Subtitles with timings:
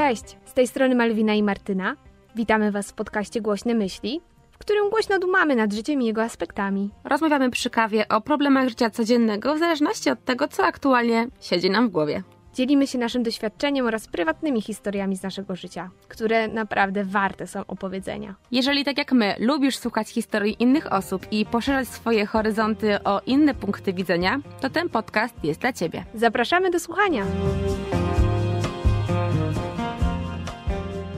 [0.00, 1.96] Cześć, z tej strony Malwina i Martyna.
[2.36, 4.20] Witamy Was w podcaście Głośne Myśli,
[4.50, 6.90] w którym głośno dumamy nad życiem i jego aspektami.
[7.04, 11.88] Rozmawiamy przy kawie o problemach życia codziennego w zależności od tego, co aktualnie siedzi nam
[11.88, 12.22] w głowie.
[12.54, 18.34] Dzielimy się naszym doświadczeniem oraz prywatnymi historiami z naszego życia, które naprawdę warte są opowiedzenia.
[18.50, 23.54] Jeżeli tak jak my lubisz słuchać historii innych osób i poszerzać swoje horyzonty o inne
[23.54, 26.04] punkty widzenia, to ten podcast jest dla Ciebie.
[26.14, 27.24] Zapraszamy do słuchania!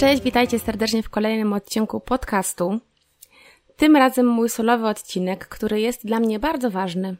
[0.03, 2.79] Cześć, witajcie serdecznie w kolejnym odcinku podcastu.
[3.77, 7.17] Tym razem mój solowy odcinek, który jest dla mnie bardzo ważny.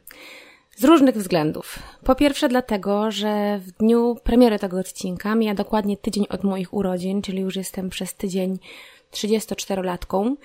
[0.75, 1.79] Z różnych względów.
[2.05, 7.21] Po pierwsze dlatego, że w dniu premiery tego odcinka mija dokładnie tydzień od moich urodzin,
[7.21, 8.59] czyli już jestem przez tydzień
[9.11, 10.35] 34-latką.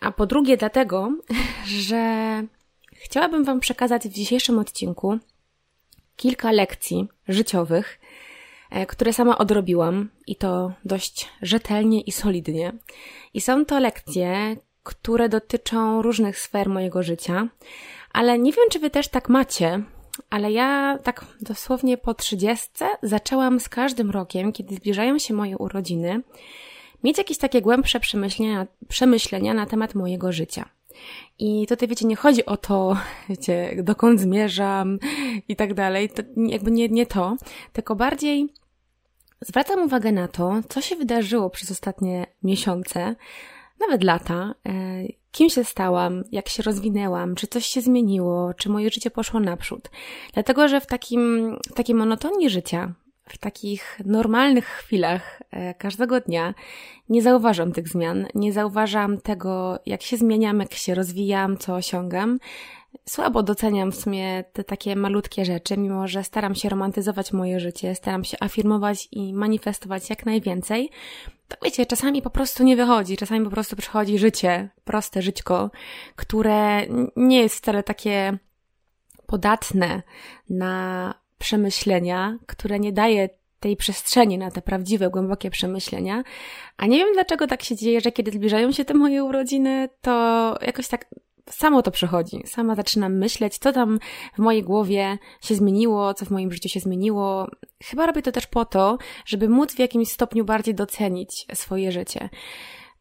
[0.00, 1.12] A po drugie dlatego,
[1.88, 2.42] że
[2.92, 5.18] chciałabym Wam przekazać w dzisiejszym odcinku
[6.16, 7.98] kilka lekcji życiowych,
[8.88, 12.72] które sama odrobiłam i to dość rzetelnie i solidnie.
[13.34, 17.48] I są to lekcje, które dotyczą różnych sfer mojego życia,
[18.12, 19.82] ale nie wiem, czy wy też tak macie,
[20.30, 26.22] ale ja tak dosłownie po trzydziestce zaczęłam z każdym rokiem, kiedy zbliżają się moje urodziny,
[27.04, 30.75] mieć jakieś takie głębsze przemyślenia, przemyślenia na temat mojego życia.
[31.38, 32.96] I tutaj, wiecie, nie chodzi o to,
[33.28, 34.98] wiecie, dokąd zmierzam
[35.48, 37.36] i tak dalej, to jakby nie, nie to,
[37.72, 38.48] tylko bardziej
[39.40, 43.16] zwracam uwagę na to, co się wydarzyło przez ostatnie miesiące,
[43.80, 44.72] nawet lata, e,
[45.32, 49.90] kim się stałam, jak się rozwinęłam, czy coś się zmieniło, czy moje życie poszło naprzód.
[50.34, 52.94] Dlatego, że w takim, w takiej monotonii życia,
[53.28, 56.54] w takich normalnych chwilach e, każdego dnia
[57.08, 62.38] nie zauważam tych zmian, nie zauważam tego, jak się zmieniam, jak się rozwijam, co osiągam.
[63.08, 67.94] Słabo doceniam w sumie te takie malutkie rzeczy, mimo że staram się romantyzować moje życie,
[67.94, 70.90] staram się afirmować i manifestować jak najwięcej.
[71.48, 75.70] To wiecie, czasami po prostu nie wychodzi, czasami po prostu przychodzi życie, proste żyćko,
[76.16, 76.86] które
[77.16, 78.38] nie jest wcale takie
[79.26, 80.02] podatne
[80.50, 83.28] na przemyślenia, które nie daje
[83.60, 86.22] tej przestrzeni na te prawdziwe, głębokie przemyślenia.
[86.76, 90.10] A nie wiem dlaczego tak się dzieje, że kiedy zbliżają się te moje urodziny, to
[90.62, 91.06] jakoś tak
[91.50, 92.42] samo to przychodzi.
[92.46, 93.98] Sama zaczynam myśleć, co tam
[94.34, 97.48] w mojej głowie się zmieniło, co w moim życiu się zmieniło.
[97.84, 102.28] Chyba robię to też po to, żeby móc w jakimś stopniu bardziej docenić swoje życie.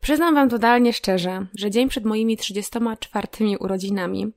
[0.02, 3.28] Przyznam Wam totalnie szczerze, że dzień przed moimi 34
[3.60, 4.32] urodzinami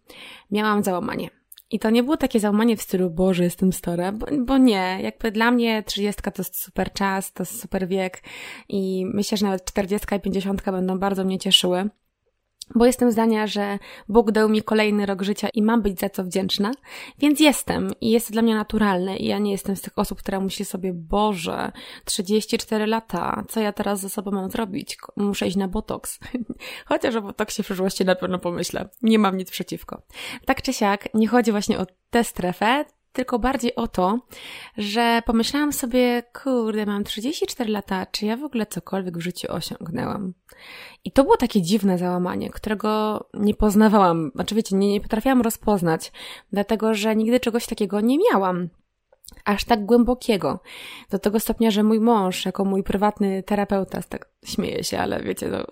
[0.50, 1.37] miałam załamanie.
[1.70, 4.98] I to nie było takie załamanie w stylu, Boże, jestem stara, bo, bo nie.
[5.02, 8.22] Jakby dla mnie 30 to jest super czas, to jest super wiek
[8.68, 11.88] i myślę, że nawet 40 i 50 będą bardzo mnie cieszyły
[12.78, 13.78] bo jestem zdania, że
[14.08, 16.72] Bóg dał mi kolejny rok życia i mam być za co wdzięczna,
[17.18, 20.18] więc jestem i jest to dla mnie naturalne i ja nie jestem z tych osób,
[20.18, 21.72] która myśli sobie, Boże,
[22.04, 24.96] 34 lata, co ja teraz ze sobą mam zrobić?
[25.16, 26.18] Muszę iść na botoks.
[26.88, 28.88] Chociaż o botoksie w przyszłości na pewno pomyślę.
[29.02, 30.02] Nie mam nic przeciwko.
[30.44, 32.84] Tak czy siak, nie chodzi właśnie o tę strefę,
[33.18, 34.18] tylko bardziej o to,
[34.76, 40.34] że pomyślałam sobie, kurde, mam 34 lata, czy ja w ogóle cokolwiek w życiu osiągnęłam?
[41.04, 46.12] I to było takie dziwne załamanie, którego nie poznawałam, oczywiście nie, nie potrafiłam rozpoznać,
[46.52, 48.68] dlatego że nigdy czegoś takiego nie miałam
[49.44, 50.60] aż tak głębokiego.
[51.10, 55.48] Do tego stopnia, że mój mąż, jako mój prywatny terapeuta, tak śmieje się, ale wiecie,
[55.48, 55.64] no,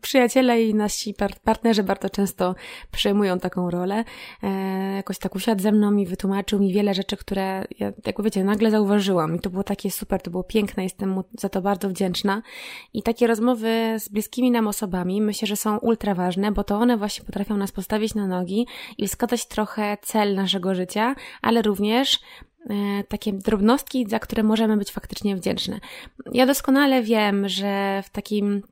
[0.00, 1.14] przyjaciele i nasi
[1.44, 2.54] partnerzy bardzo często
[2.92, 4.04] przejmują taką rolę.
[4.42, 4.48] E,
[4.96, 8.70] jakoś tak usiadł ze mną i wytłumaczył mi wiele rzeczy, które ja, jak wiecie, nagle
[8.70, 12.42] zauważyłam i to było takie super, to było piękne, jestem mu za to bardzo wdzięczna.
[12.92, 16.96] I takie rozmowy z bliskimi nam osobami myślę, że są ultra ważne, bo to one
[16.96, 18.66] właśnie potrafią nas postawić na nogi
[18.98, 22.20] i wskazać trochę cel naszego życia, ale również
[23.08, 25.80] takie drobnostki, za które możemy być faktycznie wdzięczne.
[26.32, 28.62] Ja doskonale wiem, że w takim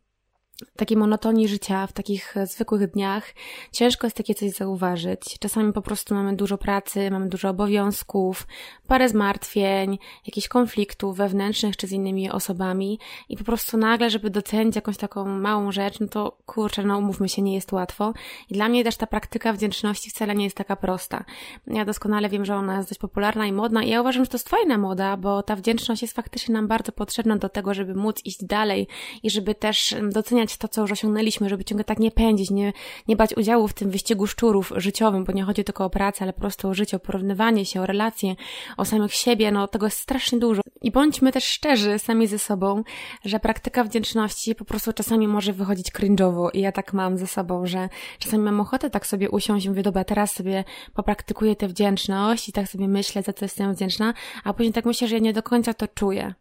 [0.77, 3.35] takiej monotonii życia, w takich zwykłych dniach,
[3.73, 5.39] ciężko jest takie coś zauważyć.
[5.39, 8.47] Czasami po prostu mamy dużo pracy, mamy dużo obowiązków,
[8.87, 12.99] parę zmartwień, jakichś konfliktów wewnętrznych czy z innymi osobami
[13.29, 17.29] i po prostu nagle, żeby docenić jakąś taką małą rzecz, no to kurczę, no umówmy
[17.29, 18.12] się, nie jest łatwo.
[18.50, 21.25] I dla mnie też ta praktyka wdzięczności wcale nie jest taka prosta.
[21.67, 24.37] Ja doskonale wiem, że ona jest dość popularna i modna i ja uważam, że to
[24.37, 28.21] jest fajna moda, bo ta wdzięczność jest faktycznie nam bardzo potrzebna do tego, żeby móc
[28.25, 28.89] iść dalej
[29.23, 32.73] i żeby też doceniać to, co już osiągnęliśmy, żeby ciągle tak nie pędzić, nie,
[33.09, 36.33] nie brać udziału w tym wyścigu szczurów życiowym, bo nie chodzi tylko o pracę, ale
[36.33, 38.37] po prostu o życie, o porównywanie się, o relacje,
[38.77, 40.62] o samych siebie, no tego jest strasznie dużo.
[40.83, 42.85] I bądźmy też szczerzy sami ze sobą,
[43.25, 47.67] że praktyka wdzięczności po prostu czasami może wychodzić cringe'owo i ja tak mam ze sobą,
[47.67, 50.65] że czasami mam ochotę tak sobie usiąść i mówię, dobra, teraz sobie
[50.95, 54.15] popraktykuję tę wdzięczność i tak sobie myślę, za co jestem wdzięczna,
[54.45, 56.35] a później tak myślę, że ja nie do końca to czuję.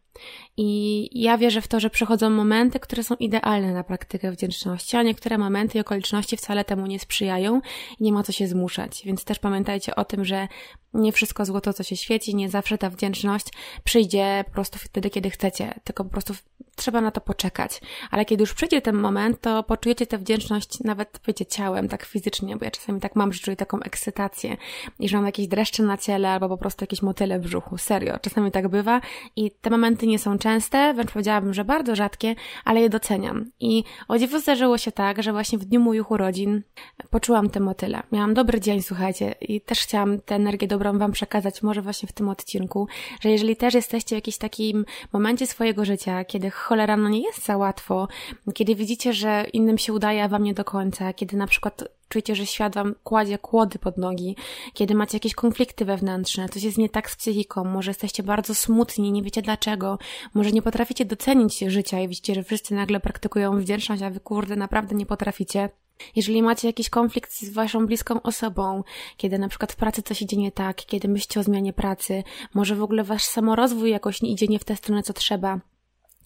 [0.56, 5.02] I ja wierzę w to, że przychodzą momenty, które są idealne na praktykę wdzięczności, a
[5.02, 7.60] niektóre momenty i okoliczności wcale temu nie sprzyjają
[8.00, 9.02] i nie ma co się zmuszać.
[9.04, 10.48] Więc też pamiętajcie o tym, że
[10.94, 13.46] nie wszystko złoto, co się świeci, nie zawsze ta wdzięczność
[13.84, 16.34] przyjdzie po prostu wtedy, kiedy chcecie, tylko po prostu
[16.76, 17.80] trzeba na to poczekać.
[18.10, 22.56] Ale kiedy już przyjdzie ten moment, to poczujecie tę wdzięczność nawet, wiecie, ciałem, tak fizycznie,
[22.56, 24.56] bo ja czasami tak mam, że czuję taką ekscytację
[24.98, 27.78] i że mam jakieś dreszcze na ciele albo po prostu jakieś motyle w brzuchu.
[27.78, 29.00] Serio, czasami tak bywa
[29.36, 33.50] i te momenty nie są częste, wręcz powiedziałabym, że bardzo rzadkie, ale je doceniam.
[33.60, 36.62] I o dziwo zdarzyło się tak, że właśnie w dniu moich urodzin
[37.10, 38.02] poczułam te motyle.
[38.12, 42.12] Miałam dobry dzień, słuchajcie, i też chciałam tę energię dobrą Wam przekazać, może właśnie w
[42.12, 42.88] tym odcinku,
[43.20, 47.44] że jeżeli też jesteście w jakimś takim momencie swojego życia, kiedy cholera, no nie jest
[47.44, 48.08] za łatwo,
[48.54, 52.34] kiedy widzicie, że innym się udaje, a Wam nie do końca, kiedy na przykład czujecie,
[52.34, 54.36] że świat wam kładzie kłody pod nogi,
[54.74, 59.12] kiedy macie jakieś konflikty wewnętrzne, coś jest nie tak z psychiką, może jesteście bardzo smutni,
[59.12, 59.98] nie wiecie dlaczego,
[60.34, 64.56] może nie potraficie docenić życia i widzicie, że wszyscy nagle praktykują wdzięczność, a wy kurde
[64.56, 65.68] naprawdę nie potraficie.
[66.16, 68.84] Jeżeli macie jakiś konflikt z waszą bliską osobą,
[69.16, 72.22] kiedy na przykład w pracy coś idzie nie tak, kiedy myślicie o zmianie pracy,
[72.54, 75.60] może w ogóle wasz samorozwój jakoś nie idzie nie w tę stronę, co trzeba,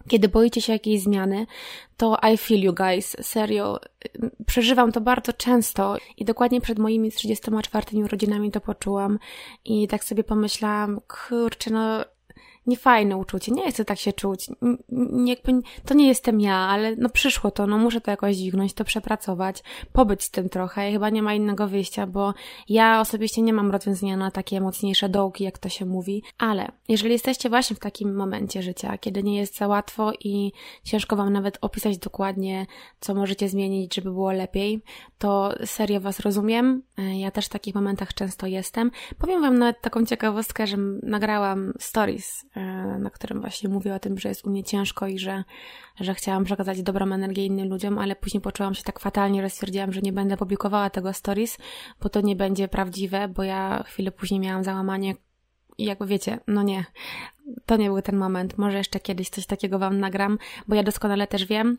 [0.09, 1.47] kiedy boicie się jakiejś zmiany,
[1.97, 3.81] to I feel you guys, serio.
[4.47, 9.19] Przeżywam to bardzo często i dokładnie przed moimi 34 urodzinami to poczułam
[9.65, 12.05] i tak sobie pomyślałam, kurczę, no
[12.69, 14.51] niefajne uczucie, nie chcę tak się czuć,
[15.13, 15.37] nie,
[15.85, 19.63] to nie jestem ja, ale no przyszło to, no muszę to jakoś dźwignąć, to przepracować,
[19.93, 20.91] pobyć z tym trochę.
[20.91, 22.35] I chyba nie ma innego wyjścia, bo
[22.69, 27.13] ja osobiście nie mam rozwiązania na takie mocniejsze dołki, jak to się mówi, ale jeżeli
[27.13, 30.53] jesteście właśnie w takim momencie życia, kiedy nie jest za łatwo i
[30.85, 32.67] ciężko wam nawet opisać dokładnie,
[33.01, 34.83] co możecie zmienić, żeby było lepiej,
[35.19, 38.91] to serio was rozumiem, ja też w takich momentach często jestem.
[39.19, 42.58] Powiem wam nawet taką ciekawostkę, że nagrałam stories E,
[42.99, 45.45] na którym właśnie mówię o tym, że jest u mnie ciężko i że,
[46.01, 49.93] że chciałam przekazać dobrą energię innym ludziom, ale później poczułam się tak fatalnie, że stwierdziłam,
[49.93, 51.59] że nie będę publikowała tego stories,
[52.03, 55.15] bo to nie będzie prawdziwe, bo ja chwilę później miałam załamanie
[55.79, 56.85] i jakby wiecie, no nie,
[57.67, 58.59] to nie był ten moment.
[58.59, 60.39] Może jeszcze kiedyś coś takiego Wam nagram,
[60.69, 61.77] bo ja doskonale też wiem,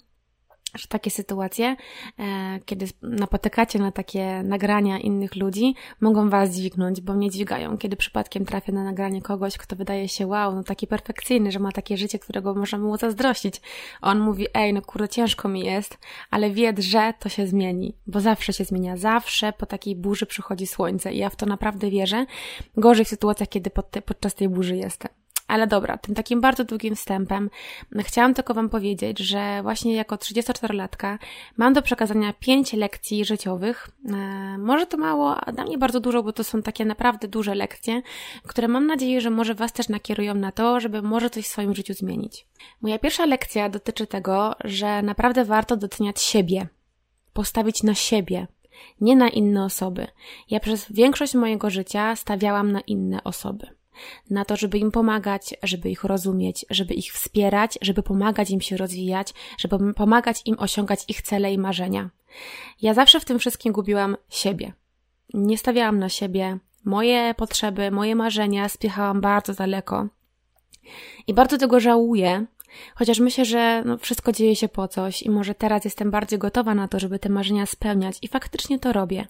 [0.76, 1.76] że takie sytuacje,
[2.20, 7.78] e, kiedy napotykacie na takie nagrania innych ludzi, mogą was dźwignąć, bo mnie dźwigają.
[7.78, 11.72] Kiedy przypadkiem trafię na nagranie kogoś, kto wydaje się wow, no taki perfekcyjny, że ma
[11.72, 13.62] takie życie, którego możemy mu zazdrościć.
[14.02, 15.98] On mówi, ej, no kurde, ciężko mi jest,
[16.32, 18.98] ale wiedz, że to się zmieni, bo zawsze się zmienia.
[18.98, 22.26] Zawsze po takiej burzy przychodzi słońce i ja w to naprawdę wierzę.
[22.78, 25.19] Gorzej w sytuacjach, kiedy pod te, podczas tej burzy jestem.
[25.50, 27.50] Ale dobra, tym takim bardzo długim wstępem
[28.00, 31.18] chciałam tylko Wam powiedzieć, że właśnie jako 34-latka
[31.58, 33.90] mam do przekazania 5 lekcji życiowych.
[34.10, 37.56] E, może to mało, a dla mnie bardzo dużo, bo to są takie naprawdę duże
[37.56, 38.02] lekcje,
[38.48, 41.76] które mam nadzieję, że może Was też nakierują na to, żeby może coś w swoim
[41.76, 42.48] życiu zmienić.
[42.82, 46.68] Moja pierwsza lekcja dotyczy tego, że naprawdę warto doceniać siebie,
[47.34, 48.48] postawić na siebie,
[49.02, 50.08] nie na inne osoby.
[50.50, 53.79] Ja przez większość mojego życia stawiałam na inne osoby
[54.30, 58.78] na to, żeby im pomagać, żeby ich rozumieć, żeby ich wspierać, żeby pomagać im się
[58.78, 62.10] rozwijać, żeby pomagać im osiągać ich cele i marzenia.
[62.82, 64.74] Ja zawsze w tym wszystkim gubiłam siebie.
[65.34, 66.58] Nie stawiałam na siebie.
[66.86, 70.08] Moje potrzeby, moje marzenia spiechałam bardzo daleko.
[71.28, 72.46] I bardzo tego żałuję,
[72.96, 76.76] Chociaż myślę, że no, wszystko dzieje się po coś i może teraz jestem bardziej gotowa
[76.76, 79.28] na to, żeby te marzenia spełniać i faktycznie to robię.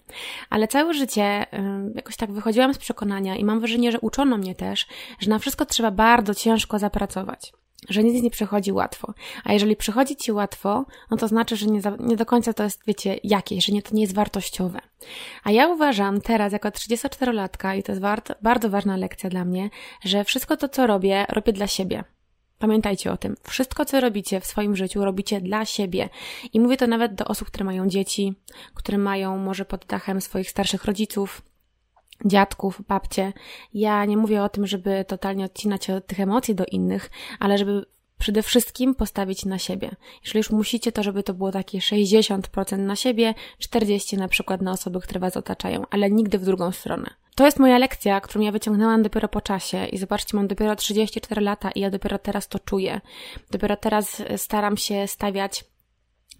[0.50, 1.46] Ale całe życie
[1.94, 4.86] jakoś tak wychodziłam z przekonania i mam wrażenie, że uczono mnie też,
[5.18, 7.52] że na wszystko trzeba bardzo ciężko zapracować
[7.88, 9.14] że nic nie przychodzi łatwo.
[9.44, 12.62] A jeżeli przychodzi ci łatwo, no to znaczy, że nie, za, nie do końca to
[12.62, 14.80] jest, wiecie, jakieś, że nie, to nie jest wartościowe.
[15.44, 18.02] A ja uważam teraz, jako 34-latka, i to jest
[18.42, 19.70] bardzo ważna lekcja dla mnie,
[20.04, 22.04] że wszystko to, co robię, robię dla siebie.
[22.60, 23.36] Pamiętajcie o tym.
[23.42, 26.08] Wszystko, co robicie w swoim życiu, robicie dla siebie.
[26.52, 28.34] I mówię to nawet do osób, które mają dzieci,
[28.74, 31.42] które mają może pod dachem swoich starszych rodziców,
[32.24, 33.32] dziadków, babcie.
[33.74, 37.86] Ja nie mówię o tym, żeby totalnie odcinać od tych emocji do innych, ale żeby
[38.20, 39.90] przede wszystkim postawić na siebie.
[40.24, 44.72] Jeżeli już musicie, to żeby to było takie 60% na siebie, 40% na przykład na
[44.72, 47.10] osoby, które Was otaczają, ale nigdy w drugą stronę.
[47.34, 51.40] To jest moja lekcja, którą ja wyciągnęłam dopiero po czasie i zobaczcie, mam dopiero 34
[51.40, 53.00] lata i ja dopiero teraz to czuję.
[53.50, 55.64] Dopiero teraz staram się stawiać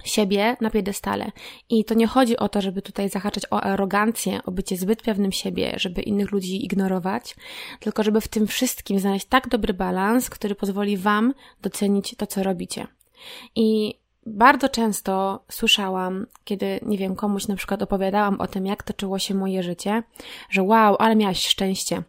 [0.04, 1.32] siebie na piedestale.
[1.68, 5.32] I to nie chodzi o to, żeby tutaj zahaczać o arogancję, o bycie zbyt pewnym
[5.32, 7.36] siebie, żeby innych ludzi ignorować,
[7.80, 12.42] tylko żeby w tym wszystkim znaleźć tak dobry balans, który pozwoli Wam docenić to, co
[12.42, 12.86] robicie.
[13.54, 13.94] I
[14.26, 19.34] bardzo często słyszałam, kiedy, nie wiem, komuś na przykład opowiadałam o tym, jak toczyło się
[19.34, 20.02] moje życie,
[20.50, 22.02] że wow, ale miałaś szczęście.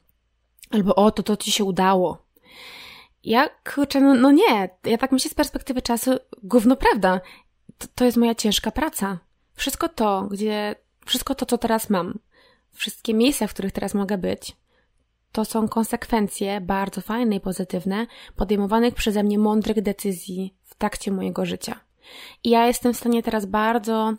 [0.72, 2.18] Albo o, to to ci się udało.
[3.24, 6.12] ja, kurczę, no, no nie, ja tak myślę z perspektywy czasu,
[6.44, 7.22] gówno prawda,
[7.96, 9.20] to, jest moja ciężka praca.
[9.54, 12.20] Wszystko to, gdzie, wszystko to, co teraz mam,
[12.72, 14.56] wszystkie miejsca, w których teraz mogę być,
[15.32, 21.46] to są konsekwencje bardzo fajne i pozytywne podejmowanych przeze mnie mądrych decyzji w trakcie mojego
[21.46, 21.80] życia.
[22.44, 24.14] I ja jestem w stanie teraz bardzo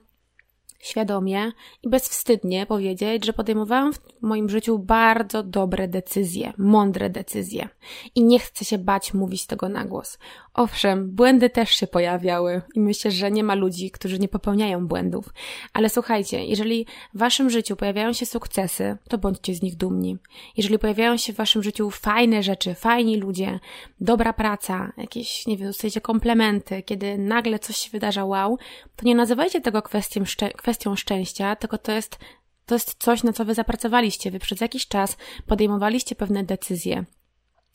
[0.82, 1.52] świadomie
[1.82, 7.68] i bezwstydnie powiedzieć, że podejmowałam w moim życiu bardzo dobre decyzje, mądre decyzje.
[8.14, 10.18] I nie chcę się bać mówić tego na głos.
[10.54, 15.28] Owszem, błędy też się pojawiały i myślę, że nie ma ludzi, którzy nie popełniają błędów.
[15.72, 20.18] Ale słuchajcie, jeżeli w waszym życiu pojawiają się sukcesy, to bądźcie z nich dumni.
[20.56, 23.60] Jeżeli pojawiają się w waszym życiu fajne rzeczy, fajni ludzie,
[24.00, 28.58] dobra praca, jakieś, nie wiem, dostajecie komplementy, kiedy nagle coś się wydarza wow,
[28.96, 30.22] to nie nazywajcie tego kwestią,
[30.56, 32.18] kwestią szczęścia, tylko to jest
[32.66, 34.30] to jest coś, na co wy zapracowaliście.
[34.30, 35.16] Wy przez jakiś czas
[35.46, 37.04] podejmowaliście pewne decyzje.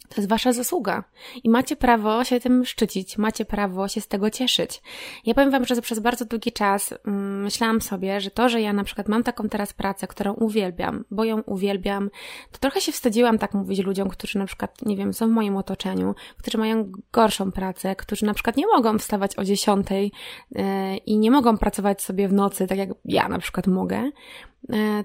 [0.10, 1.04] To jest wasza zasługa
[1.44, 4.82] i macie prawo się tym szczycić, macie prawo się z tego cieszyć.
[5.26, 8.74] Ja powiem wam, że przez bardzo długi czas mm, myślałam sobie, że to, że ja
[8.74, 12.10] na przykład mam taką teraz pracę, którą uwielbiam, bo ją uwielbiam,
[12.52, 15.58] to trochę się wstydziłam tak mówić ludziom, którzy na przykład, nie wiem, są w moim
[15.58, 20.12] otoczeniu, którzy mają gorszą pracę, którzy na przykład nie mogą wstawać o dziesiątej
[20.52, 20.64] yy,
[20.98, 24.12] i nie mogą pracować sobie w nocy, tak jak ja na przykład mogę,
[24.57, 24.57] E,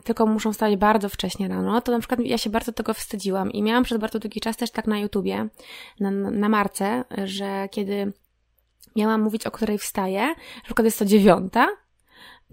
[0.04, 3.62] tylko muszą wstać bardzo wcześnie rano, to na przykład ja się bardzo tego wstydziłam i
[3.62, 5.49] miałam przez bardzo długi czas też tak na YouTubie,
[6.00, 8.12] na, na marce, że kiedy
[8.97, 10.26] miałam mówić, o której wstaję,
[10.57, 11.69] na przykład jest to dziewiąta,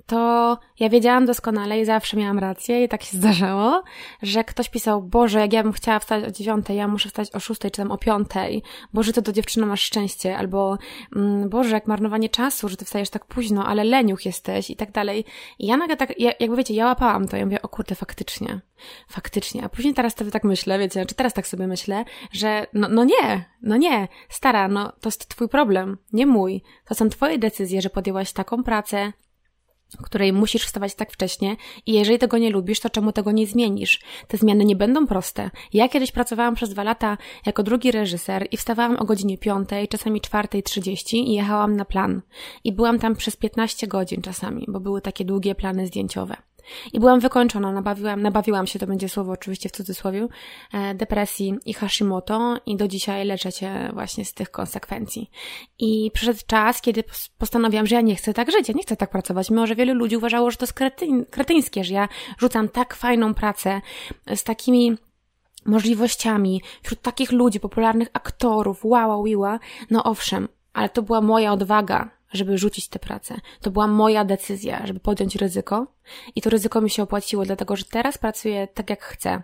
[0.05, 3.83] to ja wiedziałam doskonale i zawsze miałam rację i tak się zdarzało,
[4.21, 7.39] że ktoś pisał, Boże, jak ja bym chciała wstać o dziewiątej, ja muszę wstać o
[7.39, 8.63] szóstej, czy tam o piątej,
[8.93, 10.77] Boże, to do dziewczyny masz szczęście, albo
[11.15, 14.91] mm, Boże, jak marnowanie czasu, że ty wstajesz tak późno, ale leniuch jesteś i tak
[14.91, 15.25] dalej.
[15.59, 18.61] I ja nagle tak, ja, jakby wiecie, ja łapałam to, ja mówię, o kurde, faktycznie,
[19.07, 19.63] faktycznie.
[19.63, 23.03] A później teraz sobie tak myślę, wiecie, czy teraz tak sobie myślę, że no, no
[23.03, 26.63] nie, no nie, stara, no to jest twój problem, nie mój.
[26.85, 29.13] To są twoje decyzje, że podjęłaś taką pracę,
[29.97, 31.55] której musisz wstawać tak wcześnie
[31.85, 33.99] i jeżeli tego nie lubisz, to czemu tego nie zmienisz?
[34.27, 35.49] Te zmiany nie będą proste.
[35.73, 40.21] Ja kiedyś pracowałam przez dwa lata jako drugi reżyser i wstawałam o godzinie piątej, czasami
[40.21, 42.21] czwartej trzydzieści i jechałam na plan.
[42.63, 46.48] I byłam tam przez 15 godzin czasami, bo były takie długie plany zdjęciowe.
[46.93, 50.27] I byłam wykończona, nabawiłam, nabawiłam się, to będzie słowo oczywiście w cudzysłowie,
[50.73, 55.31] e, depresji i Hashimoto i do dzisiaj leczę się właśnie z tych konsekwencji.
[55.79, 57.03] I przyszedł czas, kiedy
[57.37, 59.93] postanowiłam, że ja nie chcę tak żyć, ja nie chcę tak pracować, mimo że wielu
[59.93, 62.07] ludzi uważało, że to jest kretyn, kretyńskie, że ja
[62.39, 63.81] rzucam tak fajną pracę
[64.35, 64.97] z takimi
[65.65, 69.59] możliwościami wśród takich ludzi, popularnych aktorów, wow, wiła,
[69.89, 73.35] no owszem, ale to była moja odwaga, żeby rzucić tę pracę.
[73.61, 75.87] To była moja decyzja, żeby podjąć ryzyko
[76.35, 79.41] i to ryzyko mi się opłaciło, dlatego że teraz pracuję tak jak chcę,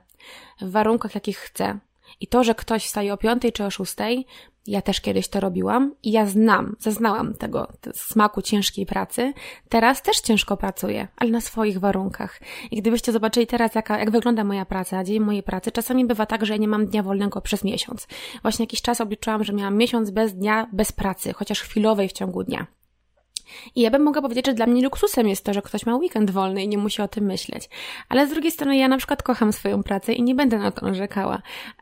[0.62, 1.80] w warunkach jakich chcę.
[2.20, 4.26] I to, że ktoś wstaje o piątej czy o szóstej,
[4.68, 9.34] ja też kiedyś to robiłam i ja znam, zaznałam tego smaku ciężkiej pracy.
[9.70, 12.42] Teraz też ciężko pracuję, ale na swoich warunkach.
[12.72, 16.46] I gdybyście zobaczyli teraz, jaka, jak wygląda moja praca, dzień mojej pracy, czasami bywa tak,
[16.46, 18.08] że ja nie mam dnia wolnego przez miesiąc.
[18.42, 22.44] Właśnie jakiś czas obliczyłam, że miałam miesiąc bez dnia, bez pracy, chociaż chwilowej w ciągu
[22.44, 22.68] dnia.
[23.76, 26.32] I ja bym mogła powiedzieć, że dla mnie luksusem jest to, że ktoś ma weekend
[26.32, 27.70] wolny i nie musi o tym myśleć.
[28.10, 30.86] Ale z drugiej strony ja na przykład kocham swoją pracę i nie będę na to
[30.86, 31.42] narzekała.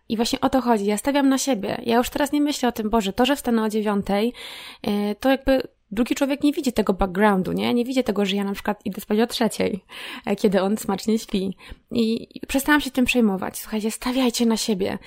[0.10, 0.86] I właśnie o to chodzi.
[0.86, 1.82] Ja stawiam na siebie.
[1.86, 4.34] Ja już teraz nie myślę o tym, Boże, to, że wstanę o dziewiątej,
[4.82, 7.74] e, to jakby drugi człowiek nie widzi tego backgroundu, nie?
[7.74, 9.84] Nie widzi tego, że ja na przykład idę spać o trzeciej,
[10.26, 11.58] e, kiedy on smacznie śpi.
[11.92, 13.58] I przestałam się tym przejmować.
[13.58, 14.98] Słuchajcie, stawiajcie na siebie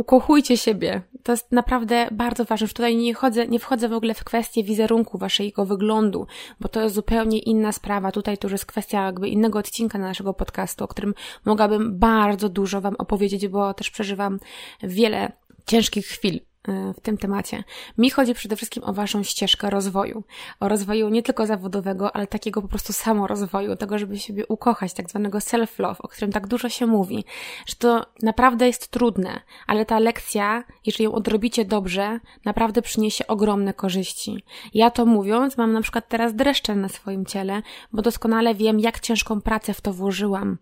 [0.00, 1.02] ukochujcie siebie.
[1.22, 2.64] To jest naprawdę bardzo ważne.
[2.64, 6.26] Już tutaj nie, chodzę, nie wchodzę w ogóle w kwestię wizerunku waszego wyglądu,
[6.60, 8.12] bo to jest zupełnie inna sprawa.
[8.12, 11.14] Tutaj to już jest kwestia jakby innego odcinka naszego podcastu, o którym
[11.44, 14.38] mogłabym bardzo dużo wam opowiedzieć, bo też przeżywam
[14.82, 15.32] wiele
[15.66, 17.64] ciężkich chwil w tym temacie.
[17.98, 20.24] Mi chodzi przede wszystkim o Waszą ścieżkę rozwoju.
[20.60, 25.10] O rozwoju nie tylko zawodowego, ale takiego po prostu samorozwoju, tego, żeby siebie ukochać, tak
[25.10, 27.24] zwanego self-love, o którym tak dużo się mówi,
[27.66, 33.74] że to naprawdę jest trudne, ale ta lekcja, jeżeli ją odrobicie dobrze, naprawdę przyniesie ogromne
[33.74, 34.44] korzyści.
[34.74, 37.62] Ja to mówiąc, mam na przykład teraz dreszcze na swoim ciele,
[37.92, 40.58] bo doskonale wiem, jak ciężką pracę w to włożyłam.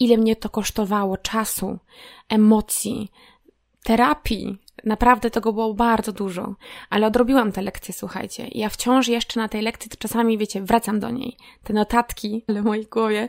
[0.00, 1.78] Ile mnie to kosztowało czasu,
[2.28, 3.10] emocji,
[3.84, 6.54] terapii, Naprawdę tego było bardzo dużo,
[6.90, 8.48] ale odrobiłam tę lekcję, słuchajcie.
[8.52, 11.36] Ja wciąż jeszcze na tej lekcji, to czasami, wiecie, wracam do niej.
[11.62, 13.28] Te notatki, ale w mojej głowie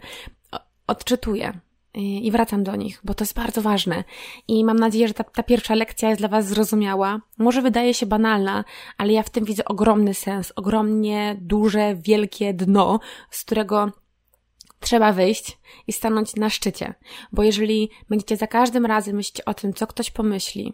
[0.87, 1.59] odczytuję
[1.95, 4.03] i wracam do nich, bo to jest bardzo ważne.
[4.47, 7.21] I mam nadzieję, że ta, ta pierwsza lekcja jest dla Was zrozumiała.
[7.37, 8.63] Może wydaje się banalna,
[8.97, 13.91] ale ja w tym widzę ogromny sens, ogromnie duże, wielkie dno, z którego
[14.79, 15.57] trzeba wyjść
[15.87, 16.93] i stanąć na szczycie.
[17.31, 20.73] Bo jeżeli będziecie za każdym razem myśleć o tym, co ktoś pomyśli,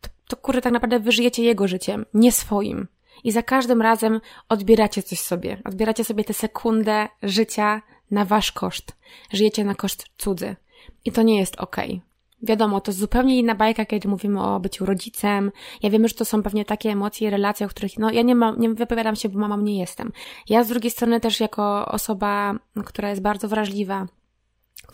[0.00, 2.88] to, to kurde, tak naprawdę wy żyjecie jego życiem, nie swoim.
[3.24, 5.62] I za każdym razem odbieracie coś sobie.
[5.64, 8.96] Odbieracie sobie tę sekundę życia na wasz koszt.
[9.32, 10.56] Żyjecie na koszt cudzy.
[11.04, 11.88] I to nie jest okej.
[11.88, 12.14] Okay.
[12.42, 15.52] Wiadomo, to zupełnie inna bajka, kiedy mówimy o byciu rodzicem.
[15.82, 18.34] Ja wiem, że to są pewnie takie emocje i relacje, o których, no ja nie
[18.34, 20.12] mam, nie wypowiadam się, bo mamą nie jestem.
[20.48, 22.54] Ja z drugiej strony też jako osoba,
[22.84, 24.06] która jest bardzo wrażliwa,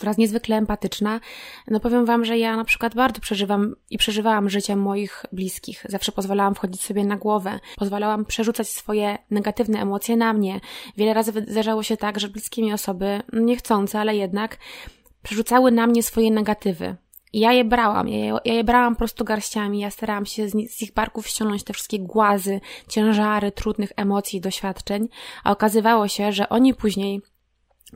[0.08, 1.20] jest niezwykle empatyczna,
[1.68, 5.86] no powiem Wam, że ja na przykład bardzo przeżywam i przeżywałam życie moich bliskich.
[5.88, 10.60] Zawsze pozwalałam wchodzić sobie na głowę, pozwalałam przerzucać swoje negatywne emocje na mnie.
[10.96, 14.58] Wiele razy zdarzało się tak, że bliskie mi osoby, no niechcące, ale jednak,
[15.22, 16.96] przerzucały na mnie swoje negatywy.
[17.32, 20.48] I ja je brałam, ja je, ja je brałam po prostu garściami, ja starałam się
[20.48, 25.08] z, z ich barków ściągnąć te wszystkie głazy, ciężary trudnych emocji i doświadczeń,
[25.44, 27.20] a okazywało się, że oni później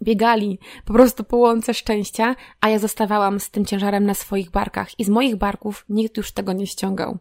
[0.03, 5.01] biegali po prostu po łące szczęścia, a ja zostawałam z tym ciężarem na swoich barkach
[5.01, 7.19] i z moich barków nikt już tego nie ściągał.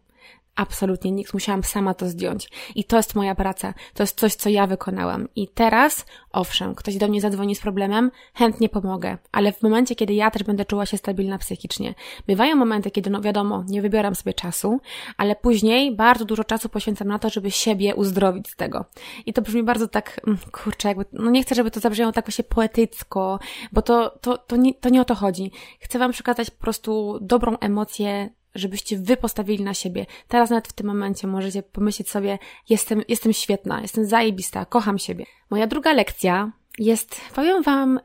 [0.55, 2.50] Absolutnie nikt, musiałam sama to zdjąć.
[2.75, 5.27] I to jest moja praca, to jest coś, co ja wykonałam.
[5.36, 10.13] I teraz, owszem, ktoś do mnie zadzwoni z problemem, chętnie pomogę, ale w momencie, kiedy
[10.13, 11.93] ja też będę czuła się stabilna psychicznie.
[12.27, 14.79] Bywają momenty, kiedy, no wiadomo, nie wybieram sobie czasu,
[15.17, 18.86] ale później bardzo dużo czasu poświęcam na to, żeby siebie uzdrowić z tego.
[19.25, 22.25] I to brzmi bardzo tak, mm, kurczę, jakby, no nie chcę, żeby to zabrzmiało tak
[22.25, 23.39] właśnie poetycko,
[23.72, 25.51] bo to, to, to, nie, to nie o to chodzi.
[25.79, 30.05] Chcę Wam przekazać po prostu dobrą emocję, żebyście wy postawili na siebie.
[30.27, 35.25] Teraz nawet w tym momencie możecie pomyśleć sobie, jestem, jestem świetna, jestem zajebista, kocham siebie.
[35.50, 38.00] Moja druga lekcja jest, powiem wam,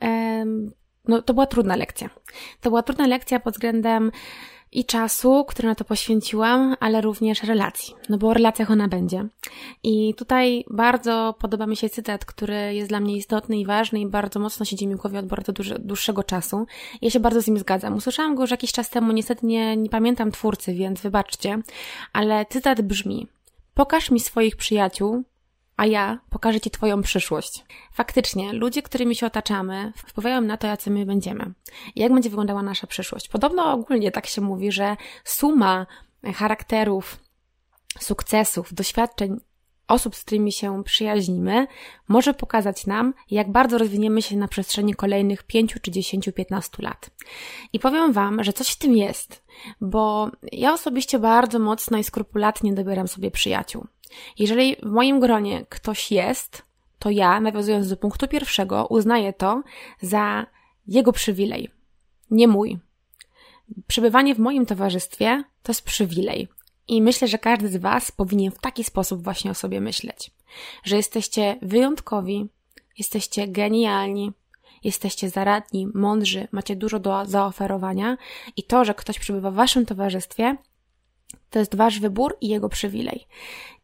[1.09, 2.11] no to była trudna lekcja.
[2.61, 4.13] To była trudna lekcja pod względem
[4.73, 9.27] i czasu, który na to poświęciłam, ale również relacji, no bo o relacjach ona będzie.
[9.83, 14.07] I tutaj bardzo podoba mi się cytat, który jest dla mnie istotny i ważny i
[14.07, 16.67] bardzo mocno siedzi mi w głowie od bardzo dłuższego czasu.
[17.03, 17.97] Ja się bardzo z nim zgadzam.
[17.97, 21.59] Usłyszałam go już jakiś czas temu, niestety nie, nie pamiętam twórcy, więc wybaczcie,
[22.13, 23.27] ale cytat brzmi
[23.79, 25.23] Pokaż mi swoich przyjaciół,
[25.79, 27.65] a ja pokażę Ci Twoją przyszłość.
[27.93, 31.53] Faktycznie, ludzie, którymi się otaczamy, wpływają na to, jacy my będziemy.
[31.97, 33.29] Jak będzie wyglądała nasza przyszłość.
[33.29, 35.87] Podobno ogólnie tak się mówi, że suma
[36.35, 37.19] charakterów,
[38.01, 39.41] sukcesów, doświadczeń
[39.89, 41.67] osób, z którymi się przyjaźnimy,
[42.09, 47.11] może pokazać nam, jak bardzo rozwiniemy się na przestrzeni kolejnych 5 czy 10, 15 lat.
[47.73, 49.45] I powiem Wam, że coś w tym jest,
[49.81, 53.87] bo ja osobiście bardzo mocno i skrupulatnie dobieram sobie przyjaciół.
[54.39, 56.63] Jeżeli w moim gronie ktoś jest,
[56.99, 59.63] to ja, nawiązując do punktu pierwszego, uznaję to
[60.01, 60.47] za
[60.87, 61.71] jego przywilej,
[62.31, 62.79] nie mój.
[63.87, 66.49] Przebywanie w moim towarzystwie to jest przywilej.
[66.89, 70.31] I myślę, że każdy z Was powinien w taki sposób właśnie o sobie myśleć.
[70.85, 72.49] Że jesteście wyjątkowi,
[72.99, 74.33] jesteście genialni,
[74.85, 78.17] jesteście zaradni, mądrzy, macie dużo do zaoferowania
[78.57, 80.57] i to, że ktoś przebywa w Waszym towarzystwie,
[81.51, 83.27] to jest Wasz wybór i jego przywilej.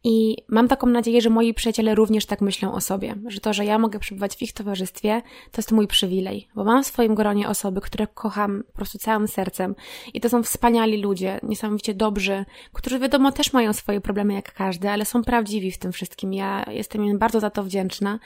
[0.07, 3.65] I mam taką nadzieję, że moi przyjaciele również tak myślą o sobie, że to, że
[3.65, 7.49] ja mogę przebywać w ich towarzystwie, to jest mój przywilej, bo mam w swoim gronie
[7.49, 9.75] osoby, które kocham po prostu całym sercem
[10.15, 14.91] i to są wspaniali ludzie, niesamowicie dobrzy, którzy wiadomo też mają swoje problemy jak każdy,
[14.91, 16.33] ale są prawdziwi w tym wszystkim.
[16.33, 18.19] Ja jestem im bardzo za to wdzięczna,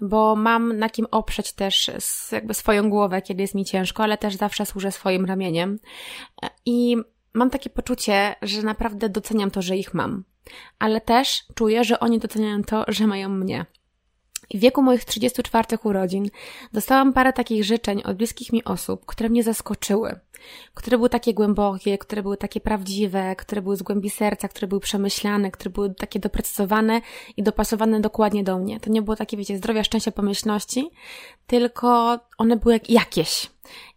[0.00, 1.90] bo mam na kim oprzeć też
[2.32, 5.78] jakby swoją głowę, kiedy jest mi ciężko, ale też zawsze służę swoim ramieniem.
[6.66, 6.96] I
[7.34, 10.24] mam takie poczucie, że naprawdę doceniam to, że ich mam.
[10.78, 13.66] Ale też czuję, że oni doceniają to, że mają mnie.
[14.54, 16.30] W wieku moich 34 urodzin
[16.72, 20.20] dostałam parę takich życzeń od bliskich mi osób, które mnie zaskoczyły,
[20.74, 24.80] które były takie głębokie, które były takie prawdziwe, które były z głębi serca, które były
[24.80, 27.00] przemyślane, które były takie doprecyzowane
[27.36, 28.80] i dopasowane dokładnie do mnie.
[28.80, 30.90] To nie było takie, wiecie, zdrowia, szczęścia, pomyślności,
[31.46, 33.50] tylko one były jakieś.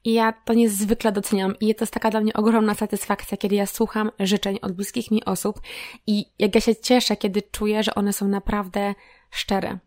[0.05, 3.65] I ja to niezwykle doceniam i to jest taka dla mnie ogromna satysfakcja, kiedy ja
[3.65, 5.61] słucham życzeń od bliskich mi osób
[6.07, 8.93] i jak ja się cieszę, kiedy czuję, że one są naprawdę
[9.31, 9.79] szczere.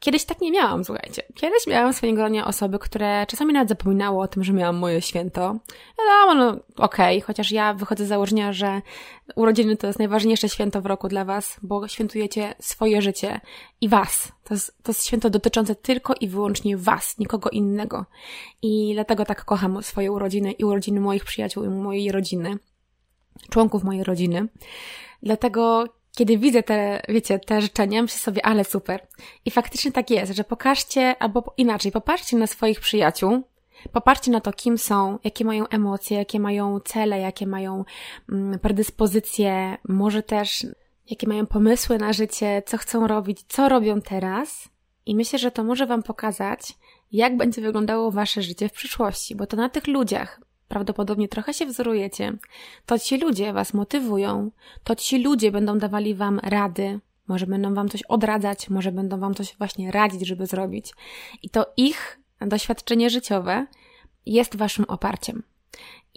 [0.00, 1.22] Kiedyś tak nie miałam, słuchajcie.
[1.34, 5.02] Kiedyś miałam w swoim gronie osoby, które czasami nawet zapominało o tym, że miałam moje
[5.02, 5.56] święto.
[5.98, 8.82] No, no okej, okay, chociaż ja wychodzę z założenia, że
[9.36, 13.40] urodziny to jest najważniejsze święto w roku dla Was, bo świętujecie swoje życie
[13.80, 14.32] i Was.
[14.44, 18.06] To jest, to jest święto dotyczące tylko i wyłącznie Was, nikogo innego.
[18.62, 22.58] I dlatego tak kocham swoje urodziny i urodziny moich przyjaciół i mojej rodziny,
[23.50, 24.48] członków mojej rodziny.
[25.22, 25.84] Dlatego
[26.16, 29.06] kiedy widzę te, wiecie, te życzenia, myślę sobie, ale super.
[29.44, 33.42] I faktycznie tak jest, że pokażcie, albo inaczej, popatrzcie na swoich przyjaciół,
[33.92, 37.84] popatrzcie na to, kim są, jakie mają emocje, jakie mają cele, jakie mają
[38.32, 40.66] mm, predyspozycje, może też
[41.10, 44.68] jakie mają pomysły na życie, co chcą robić, co robią teraz.
[45.06, 46.60] I myślę, że to może Wam pokazać,
[47.12, 51.66] jak będzie wyglądało Wasze życie w przyszłości, bo to na tych ludziach prawdopodobnie trochę się
[51.66, 52.32] wzorujecie,
[52.86, 54.50] to ci ludzie was motywują,
[54.84, 59.34] to ci ludzie będą dawali wam rady, może będą wam coś odradzać, może będą wam
[59.34, 60.92] coś właśnie radzić, żeby zrobić.
[61.42, 63.66] I to ich doświadczenie życiowe
[64.26, 65.42] jest waszym oparciem.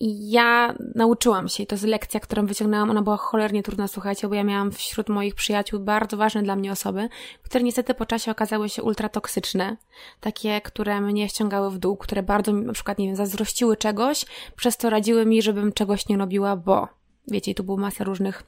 [0.01, 4.27] I ja nauczyłam się, i to jest lekcja, którą wyciągnęłam, ona była cholernie trudna, słuchajcie,
[4.27, 7.09] bo ja miałam wśród moich przyjaciół bardzo ważne dla mnie osoby,
[7.43, 9.77] które niestety po czasie okazały się ultratoksyczne.
[10.19, 14.77] Takie, które mnie ściągały w dół, które bardzo na przykład, nie wiem, zazdrościły czegoś, przez
[14.77, 16.87] to radziły mi, żebym czegoś nie robiła, bo,
[17.27, 18.43] wiecie, tu było masa różnych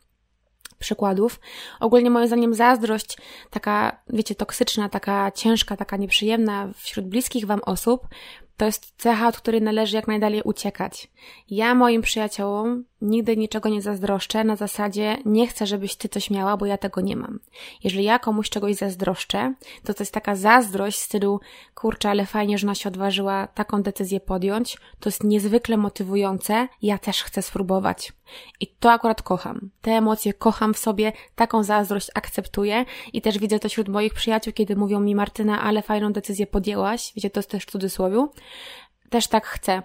[0.82, 1.40] przykładów.
[1.80, 3.18] Ogólnie moim zdaniem zazdrość,
[3.50, 8.08] taka, wiecie, toksyczna, taka ciężka, taka nieprzyjemna wśród bliskich wam osób,
[8.62, 11.12] to jest cecha, od której należy jak najdalej uciekać.
[11.50, 16.58] Ja moim przyjaciołom nigdy niczego nie zazdroszczę na zasadzie nie chcę, żebyś ty coś miała,
[16.58, 17.40] bo ja tego nie mam.
[17.84, 21.40] Jeżeli ja komuś czegoś zazdroszczę, to to jest taka zazdrość w stylu
[21.76, 24.78] kurczę, ale fajnie, że ona się odważyła taką decyzję podjąć.
[25.00, 26.68] To jest niezwykle motywujące.
[26.82, 28.14] Ja też chcę spróbować.
[28.60, 29.70] I to akurat kocham.
[29.82, 34.54] Te emocje kocham w sobie, taką zazdrość akceptuję i też widzę to wśród moich przyjaciół,
[34.54, 37.14] kiedy mówią mi Martyna, ale fajną decyzję podjęłaś.
[37.16, 38.28] Wiecie, to jest też w cudzysłowie.
[39.10, 39.82] Też tak chcę.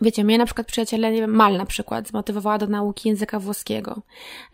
[0.00, 4.02] Wiecie, mnie na przykład przyjaciele, nie wiem, Mal na przykład, zmotywowała do nauki języka włoskiego.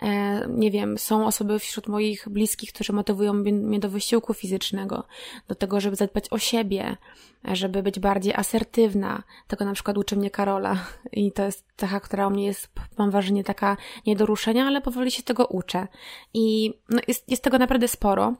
[0.03, 5.05] E, nie wiem, są osoby wśród moich bliskich, którzy motywują mnie do wysiłku fizycznego,
[5.49, 6.97] do tego, żeby zadbać o siebie,
[7.45, 9.23] żeby być bardziej asertywna.
[9.49, 10.77] Tego na przykład uczy mnie Karola
[11.13, 14.81] i to jest cecha, która u mnie jest, mam wrażenie, taka nie do ruszenia, ale
[14.81, 15.89] powoli się tego uczę.
[16.35, 18.35] I no, jest, jest tego naprawdę sporo.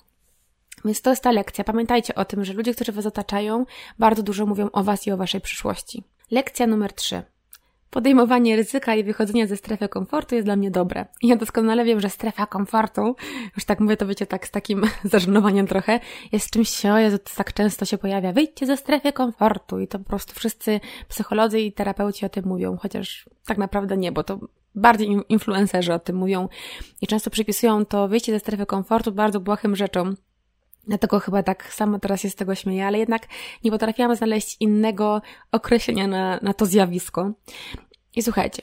[0.85, 1.65] Więc to jest ta lekcja.
[1.65, 3.67] Pamiętajcie o tym, że ludzie, którzy Was otaczają,
[3.99, 6.05] bardzo dużo mówią o Was i o Waszej przyszłości.
[6.31, 7.23] Lekcja numer 3.
[7.91, 11.07] Podejmowanie ryzyka i wychodzenie ze strefy komfortu jest dla mnie dobre.
[11.23, 13.17] Ja doskonale wiem, że strefa komfortu,
[13.57, 16.01] już tak mówię to wiecie tak z takim zażenowaniem trochę,
[16.33, 20.05] jest czymś, o to tak często się pojawia, wyjdźcie ze strefy komfortu i to po
[20.05, 24.39] prostu wszyscy psycholodzy i terapeuci o tym mówią, chociaż tak naprawdę nie, bo to
[24.75, 26.49] bardziej influencerzy o tym mówią
[27.01, 30.17] i często przypisują to wyjście ze strefy komfortu bardzo błahym rzeczom,
[30.87, 33.27] Dlatego chyba tak samo teraz się z tego śmieję, ale jednak
[33.65, 37.33] nie potrafiłam znaleźć innego określenia na, na to zjawisko.
[38.17, 38.63] I słuchajcie,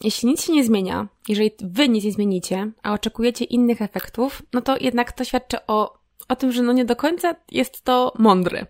[0.00, 4.60] jeśli nic się nie zmienia, jeżeli wy nic nie zmienicie, a oczekujecie innych efektów, no
[4.60, 8.66] to jednak to świadczy o o tym, że no nie do końca jest to mądre.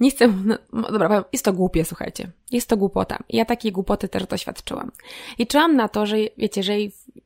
[0.00, 0.28] Nie chcę,
[0.72, 2.30] no dobra, jest to głupie, słuchajcie.
[2.50, 3.18] Jest to głupota.
[3.28, 4.90] Ja takiej głupoty też doświadczyłam.
[5.38, 6.72] Liczyłam na to, że wiecie, że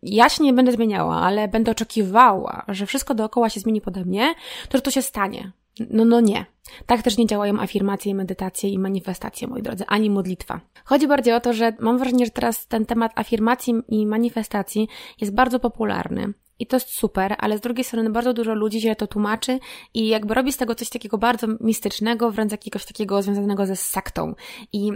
[0.04, 4.34] ja się nie będę zmieniała, ale będę oczekiwała, że wszystko dookoła się zmieni pode mnie,
[4.68, 5.52] to że to się stanie.
[5.90, 6.46] No, no nie.
[6.86, 10.60] Tak też nie działają afirmacje, medytacje i manifestacje, moi drodzy, ani modlitwa.
[10.84, 14.88] Chodzi bardziej o to, że mam wrażenie, że teraz ten temat afirmacji i manifestacji
[15.20, 16.34] jest bardzo popularny.
[16.58, 19.58] I to jest super, ale z drugiej strony bardzo dużo ludzi źle to tłumaczy
[19.94, 24.34] i jakby robi z tego coś takiego bardzo mistycznego, wręcz jakiegoś takiego związanego ze sektą.
[24.72, 24.92] I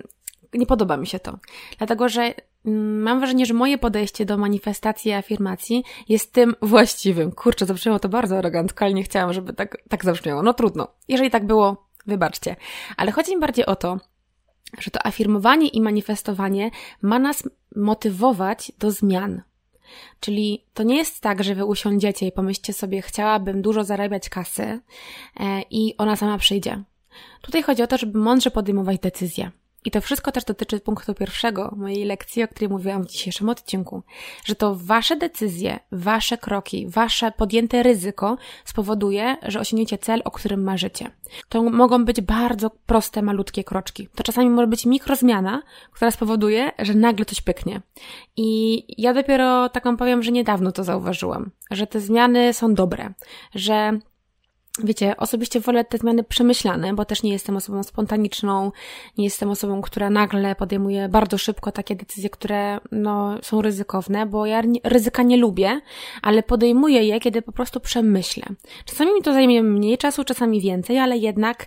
[0.55, 1.39] nie podoba mi się to.
[1.79, 2.35] Dlatego, że
[2.67, 7.33] mm, mam wrażenie, że moje podejście do manifestacji i afirmacji jest tym właściwym.
[7.33, 10.43] Kurczę, zabrzmiało to bardzo arogancko, ale nie chciałam, żeby tak, tak zabrzmiało.
[10.43, 10.89] No trudno.
[11.09, 12.57] Jeżeli tak było, wybaczcie.
[12.97, 13.99] Ale chodzi mi bardziej o to,
[14.79, 16.71] że to afirmowanie i manifestowanie
[17.03, 19.43] ma nas motywować do zmian.
[20.21, 24.63] Czyli to nie jest tak, że wy usiądziecie i pomyślcie sobie, chciałabym dużo zarabiać kasy
[24.63, 24.81] e,
[25.71, 26.83] i ona sama przyjdzie.
[27.43, 29.51] Tutaj chodzi o to, żeby mądrze podejmować decyzje.
[29.85, 34.03] I to wszystko też dotyczy punktu pierwszego mojej lekcji, o której mówiłam w dzisiejszym odcinku,
[34.45, 40.63] że to wasze decyzje, wasze kroki, wasze podjęte ryzyko spowoduje, że osiągniecie cel, o którym
[40.63, 41.11] marzycie.
[41.49, 44.09] To mogą być bardzo proste, malutkie kroczki.
[44.15, 45.63] To czasami może być mikrozmiana,
[45.93, 47.81] która spowoduje, że nagle coś pyknie.
[48.37, 53.13] I ja dopiero taką powiem, że niedawno to zauważyłam, że te zmiany są dobre,
[53.55, 53.99] że
[54.85, 58.73] Wiecie, osobiście wolę te zmiany przemyślane, bo też nie jestem osobą spontaniczną,
[59.19, 64.47] nie jestem osobą, która nagle podejmuje bardzo szybko takie decyzje, które no, są ryzykowne, bo
[64.47, 65.81] ja ryzyka nie lubię,
[66.23, 68.43] ale podejmuję je, kiedy po prostu przemyślę.
[68.85, 71.67] Czasami mi to zajmie mniej czasu, czasami więcej, ale jednak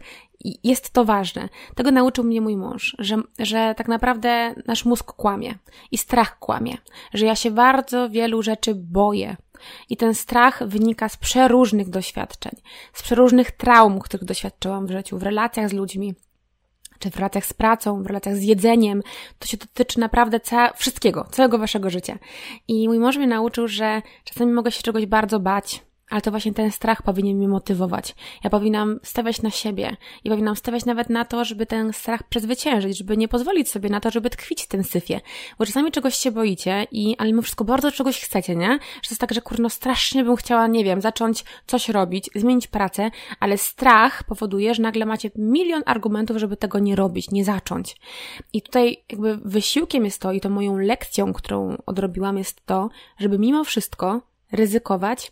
[0.64, 1.50] jest to ważne.
[1.76, 5.56] Tego nauczył mnie mój mąż, że, że tak naprawdę nasz mózg kłamie
[5.92, 6.78] i strach kłamie,
[7.14, 9.36] że ja się bardzo wielu rzeczy boję,
[9.90, 12.52] i ten strach wynika z przeróżnych doświadczeń,
[12.94, 16.16] z przeróżnych traum, których doświadczyłam w życiu, w relacjach z ludźmi,
[17.00, 19.02] czy w relacjach z pracą, w relacjach z jedzeniem.
[19.40, 22.18] To się dotyczy naprawdę ca wszystkiego, całego waszego życia.
[22.68, 26.54] I mój mąż mnie nauczył, że czasami mogę się czegoś bardzo bać, ale to właśnie
[26.54, 28.16] ten strach powinien mnie motywować.
[28.44, 32.98] Ja powinnam stawiać na siebie i powinnam stawiać nawet na to, żeby ten strach przezwyciężyć,
[32.98, 35.22] żeby nie pozwolić sobie na to, żeby tkwić w tym syfie.
[35.60, 38.68] Bo czasami czegoś się boicie i, ale mimo wszystko bardzo czegoś chcecie, nie?
[39.02, 42.68] Że to jest tak, że kurno strasznie bym chciała, nie wiem, zacząć coś robić, zmienić
[42.68, 47.98] pracę, ale strach powoduje, że nagle macie milion argumentów, żeby tego nie robić, nie zacząć.
[48.54, 53.40] I tutaj jakby wysiłkiem jest to i to moją lekcją, którą odrobiłam jest to, żeby
[53.40, 54.22] mimo wszystko
[54.52, 55.32] ryzykować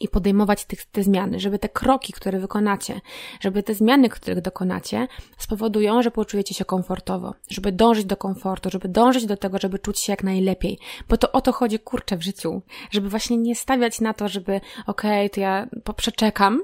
[0.00, 3.00] i podejmować te, te zmiany, żeby te kroki, które wykonacie,
[3.40, 5.08] żeby te zmiany, których dokonacie,
[5.38, 10.00] spowodują, że poczujecie się komfortowo, żeby dążyć do komfortu, żeby dążyć do tego, żeby czuć
[10.00, 14.00] się jak najlepiej, bo to o to chodzi kurczę w życiu, żeby właśnie nie stawiać
[14.00, 16.60] na to, żeby okej, okay, to ja poprzeczekam,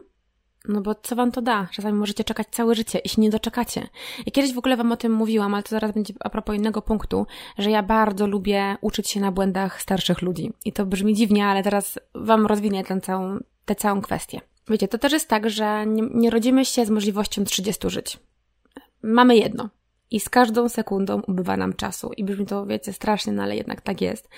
[0.68, 1.68] no bo co wam to da?
[1.72, 3.88] Czasami możecie czekać całe życie i się nie doczekacie.
[4.26, 6.82] I kiedyś w ogóle wam o tym mówiłam, ale to zaraz będzie a propos innego
[6.82, 7.26] punktu,
[7.58, 10.52] że ja bardzo lubię uczyć się na błędach starszych ludzi.
[10.64, 14.40] I to brzmi dziwnie, ale teraz wam rozwinę tę całą, tę całą kwestię.
[14.68, 18.18] Wiecie, to też jest tak, że nie, nie rodzimy się z możliwością 30 żyć.
[19.02, 19.68] Mamy jedno.
[20.14, 22.10] I z każdą sekundą ubywa nam czasu.
[22.16, 24.28] I brzmi to, wiecie, strasznie, no ale jednak tak jest.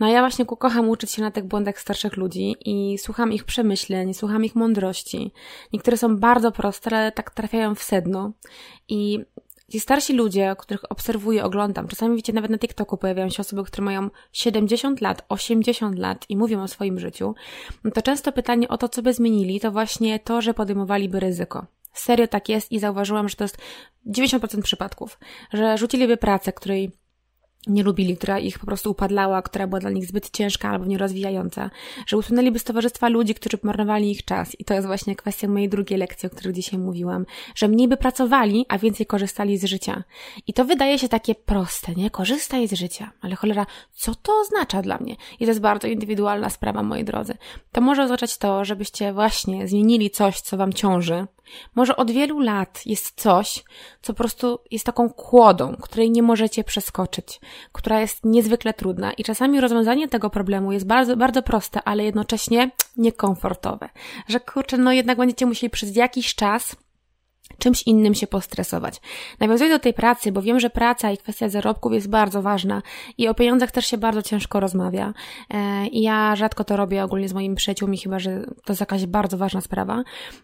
[0.00, 3.44] No a ja właśnie kocham uczyć się na tych błędach starszych ludzi i słucham ich
[3.44, 5.32] przemyśleń, słucham ich mądrości.
[5.72, 8.32] Niektóre są bardzo proste, ale tak trafiają w sedno.
[8.88, 9.20] I
[9.70, 13.84] ci starsi ludzie, których obserwuję, oglądam, czasami wiecie, nawet na TikToku pojawiają się osoby, które
[13.84, 17.34] mają 70 lat, 80 lat i mówią o swoim życiu,
[17.84, 21.66] no to często pytanie o to, co by zmienili, to właśnie to, że podejmowaliby ryzyko.
[21.94, 23.58] Serio tak jest i zauważyłam, że to jest
[24.06, 25.18] 90% przypadków,
[25.52, 26.92] że rzuciliby pracę, której
[27.66, 31.70] nie lubili, która ich po prostu upadlała, która była dla nich zbyt ciężka albo nierozwijająca,
[32.06, 34.60] że usunęliby z towarzystwa ludzi, którzy marnowali ich czas.
[34.60, 37.96] I to jest właśnie kwestia mojej drugiej lekcji, o której dzisiaj mówiłam, że mniej by
[37.96, 40.04] pracowali, a więcej korzystali z życia.
[40.46, 42.10] I to wydaje się takie proste, nie?
[42.10, 43.10] Korzystaj z życia.
[43.20, 45.16] Ale cholera, co to oznacza dla mnie?
[45.40, 47.34] I to jest bardzo indywidualna sprawa, moi drodzy.
[47.72, 51.26] To może oznaczać to, żebyście właśnie zmienili coś, co wam ciąży,
[51.74, 53.64] może od wielu lat jest coś,
[54.02, 57.40] co po prostu jest taką kłodą, której nie możecie przeskoczyć,
[57.72, 62.70] która jest niezwykle trudna i czasami rozwiązanie tego problemu jest bardzo, bardzo proste, ale jednocześnie
[62.96, 63.88] niekomfortowe.
[64.28, 66.76] Że kurczę, no jednak będziecie musieli przez jakiś czas
[67.58, 69.00] czymś innym się postresować.
[69.40, 72.82] Nawiązuję do tej pracy, bo wiem, że praca i kwestia zarobków jest bardzo ważna
[73.18, 75.14] i o pieniądzach też się bardzo ciężko rozmawia.
[75.50, 79.06] E, I ja rzadko to robię ogólnie z moimi przyjaciółmi, chyba że to jest jakaś
[79.06, 80.02] bardzo ważna sprawa,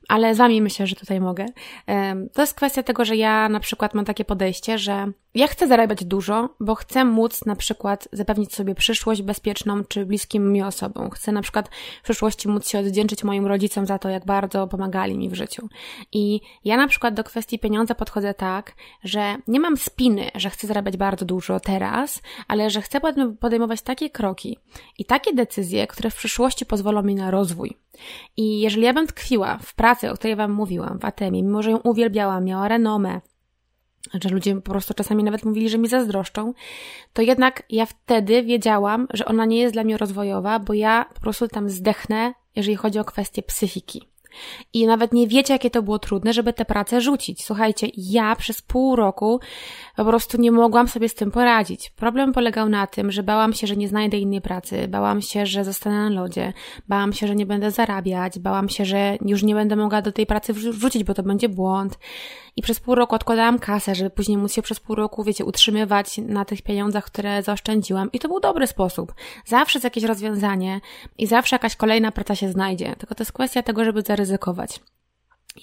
[0.08, 1.46] ale z wami myślę, że tutaj mogę.
[1.88, 5.66] E, to jest kwestia tego, że ja na przykład mam takie podejście, że ja chcę
[5.68, 11.10] zarabiać dużo, bo chcę móc na przykład zapewnić sobie przyszłość bezpieczną czy bliskim mi osobom.
[11.10, 11.68] Chcę na przykład
[12.00, 15.68] w przyszłości móc się odwdzięczyć moim rodzicom za to, jak bardzo pomagali mi w życiu.
[16.12, 18.72] I ja na przykład do kwestii pieniądza podchodzę tak,
[19.04, 23.00] że nie mam spiny, że chcę zarabiać bardzo dużo teraz, ale że chcę
[23.40, 24.58] podejmować takie kroki
[24.98, 27.76] i takie decyzje, które w przyszłości pozwolą mi na rozwój.
[28.36, 31.70] I jeżeli ja bym tkwiła w pracy, o której Wam mówiłam, w Atemie, mimo że
[31.70, 33.20] ją uwielbiałam, miała renomę,
[34.14, 36.54] że ludzie po prostu czasami nawet mówili, że mi zazdroszczą,
[37.12, 41.20] to jednak ja wtedy wiedziałam, że ona nie jest dla mnie rozwojowa, bo ja po
[41.20, 44.02] prostu tam zdechnę, jeżeli chodzi o kwestie psychiki.
[44.72, 47.44] I nawet nie wiecie, jakie to było trudne, żeby tę pracę rzucić.
[47.44, 49.40] Słuchajcie, ja przez pół roku
[49.96, 51.90] po prostu nie mogłam sobie z tym poradzić.
[51.90, 55.64] Problem polegał na tym, że bałam się, że nie znajdę innej pracy, bałam się, że
[55.64, 56.52] zostanę na lodzie,
[56.88, 60.26] bałam się, że nie będę zarabiać, bałam się, że już nie będę mogła do tej
[60.26, 61.98] pracy wrzucić, bo to będzie błąd.
[62.56, 66.18] I przez pół roku odkładałam kasę, żeby później móc się przez pół roku, wiecie, utrzymywać
[66.18, 68.12] na tych pieniądzach, które zaoszczędziłam.
[68.12, 69.14] I to był dobry sposób.
[69.44, 70.80] Zawsze jest jakieś rozwiązanie
[71.18, 72.96] i zawsze jakaś kolejna praca się znajdzie.
[72.98, 74.80] Tylko to jest kwestia tego, żeby zaryzykować.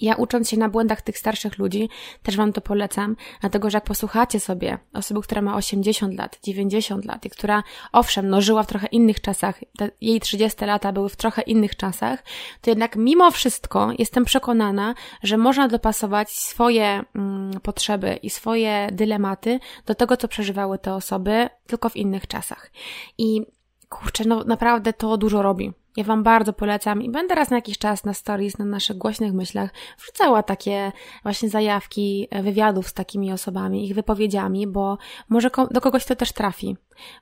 [0.00, 1.88] Ja ucząc się na błędach tych starszych ludzi,
[2.22, 7.04] też Wam to polecam, dlatego że jak posłuchacie sobie osoby, która ma 80 lat, 90
[7.04, 9.60] lat i która, owszem, no żyła w trochę innych czasach,
[10.00, 12.24] jej 30 lata były w trochę innych czasach,
[12.60, 19.60] to jednak mimo wszystko jestem przekonana, że można dopasować swoje mm, potrzeby i swoje dylematy
[19.86, 22.70] do tego, co przeżywały te osoby, tylko w innych czasach.
[23.18, 23.57] I
[23.88, 25.72] kurczę, no naprawdę to dużo robi.
[25.96, 29.32] Ja Wam bardzo polecam i będę raz na jakiś czas na stories, na naszych głośnych
[29.32, 34.98] myślach wrzucała takie właśnie zajawki e, wywiadów z takimi osobami, ich wypowiedziami, bo
[35.28, 36.76] może do kogoś to też trafi.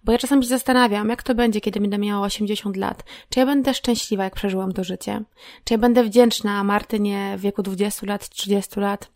[0.05, 3.05] Bo ja czasami się zastanawiam, jak to będzie, kiedy będę miała 80 lat.
[3.29, 5.23] Czy ja będę szczęśliwa, jak przeżyłam to życie?
[5.65, 9.11] Czy ja będę wdzięczna Martynie w wieku 20 lat, 30 lat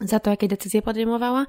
[0.00, 1.46] za to, jakie decyzje podejmowała?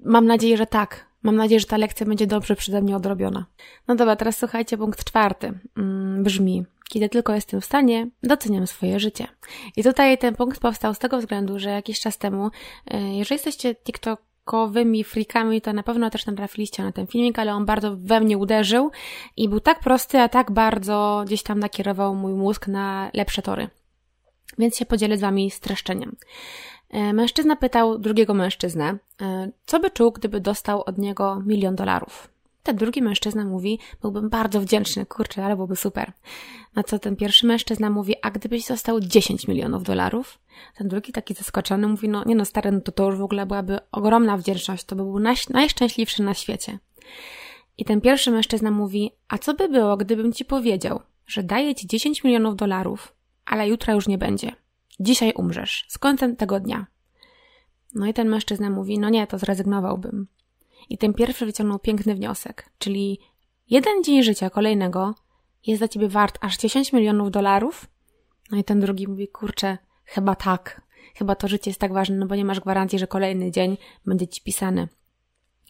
[0.00, 3.46] Mam nadzieję, że tak, Mam nadzieję, że ta lekcja będzie dobrze przede mnie odrobiona.
[3.88, 5.58] No dobra, teraz słuchajcie, punkt czwarty.
[5.76, 9.26] Mm, brzmi, kiedy tylko jestem w stanie, doceniam swoje życie.
[9.76, 12.50] I tutaj ten punkt powstał z tego względu, że jakiś czas temu,
[12.86, 17.54] e, jeżeli jesteście TikTok TikTokowymi freakami, to na pewno też natrafiliście na ten filmik, ale
[17.54, 18.90] on bardzo we mnie uderzył
[19.36, 23.68] i był tak prosty, a tak bardzo gdzieś tam nakierował mój mózg na lepsze tory.
[24.58, 26.16] Więc się podzielę z Wami streszczeniem.
[26.90, 32.28] E, mężczyzna pytał drugiego mężczyznę, e, co by czuł, gdyby dostał od niego milion dolarów.
[32.62, 36.12] Ten drugi mężczyzna mówi, byłbym bardzo wdzięczny, kurczę, ale byłoby super.
[36.74, 40.38] Na co ten pierwszy mężczyzna mówi, a gdybyś został 10 milionów dolarów?
[40.76, 43.46] Ten drugi taki zaskoczony mówi, no nie no stary, no to to już w ogóle
[43.46, 46.78] byłaby ogromna wdzięczność, to by był naj, najszczęśliwszy na świecie.
[47.78, 51.86] I ten pierwszy mężczyzna mówi, a co by było, gdybym ci powiedział, że daję ci
[51.86, 53.14] 10 milionów dolarów,
[53.46, 54.52] ale jutra już nie będzie.
[55.00, 55.84] Dzisiaj umrzesz.
[55.88, 56.86] Z końcem tego dnia.
[57.94, 60.26] No i ten mężczyzna mówi, no nie, to zrezygnowałbym.
[60.88, 63.20] I ten pierwszy wyciągnął piękny wniosek, czyli
[63.70, 65.14] jeden dzień życia kolejnego
[65.66, 67.86] jest dla ciebie wart aż 10 milionów dolarów?
[68.50, 70.82] No i ten drugi mówi, kurczę, chyba tak.
[71.14, 74.28] Chyba to życie jest tak ważne, no bo nie masz gwarancji, że kolejny dzień będzie
[74.28, 74.88] ci pisany.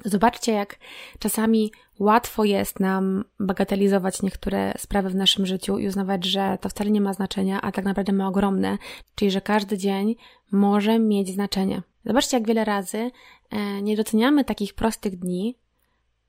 [0.04, 0.78] Zobaczcie, jak
[1.18, 6.90] czasami łatwo jest nam bagatelizować niektóre sprawy w naszym życiu i uznawać, że to wcale
[6.90, 8.78] nie ma znaczenia, a tak naprawdę ma ogromne,
[9.14, 10.16] czyli że każdy dzień
[10.52, 11.82] może mieć znaczenie.
[12.04, 13.10] Zobaczcie, jak wiele razy
[13.50, 15.56] e, nie doceniamy takich prostych dni,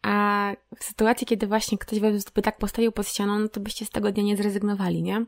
[0.02, 2.00] a w sytuacji, kiedy właśnie ktoś
[2.36, 5.26] by tak postawił pod ścianą, no to byście z tego dnia nie zrezygnowali, nie?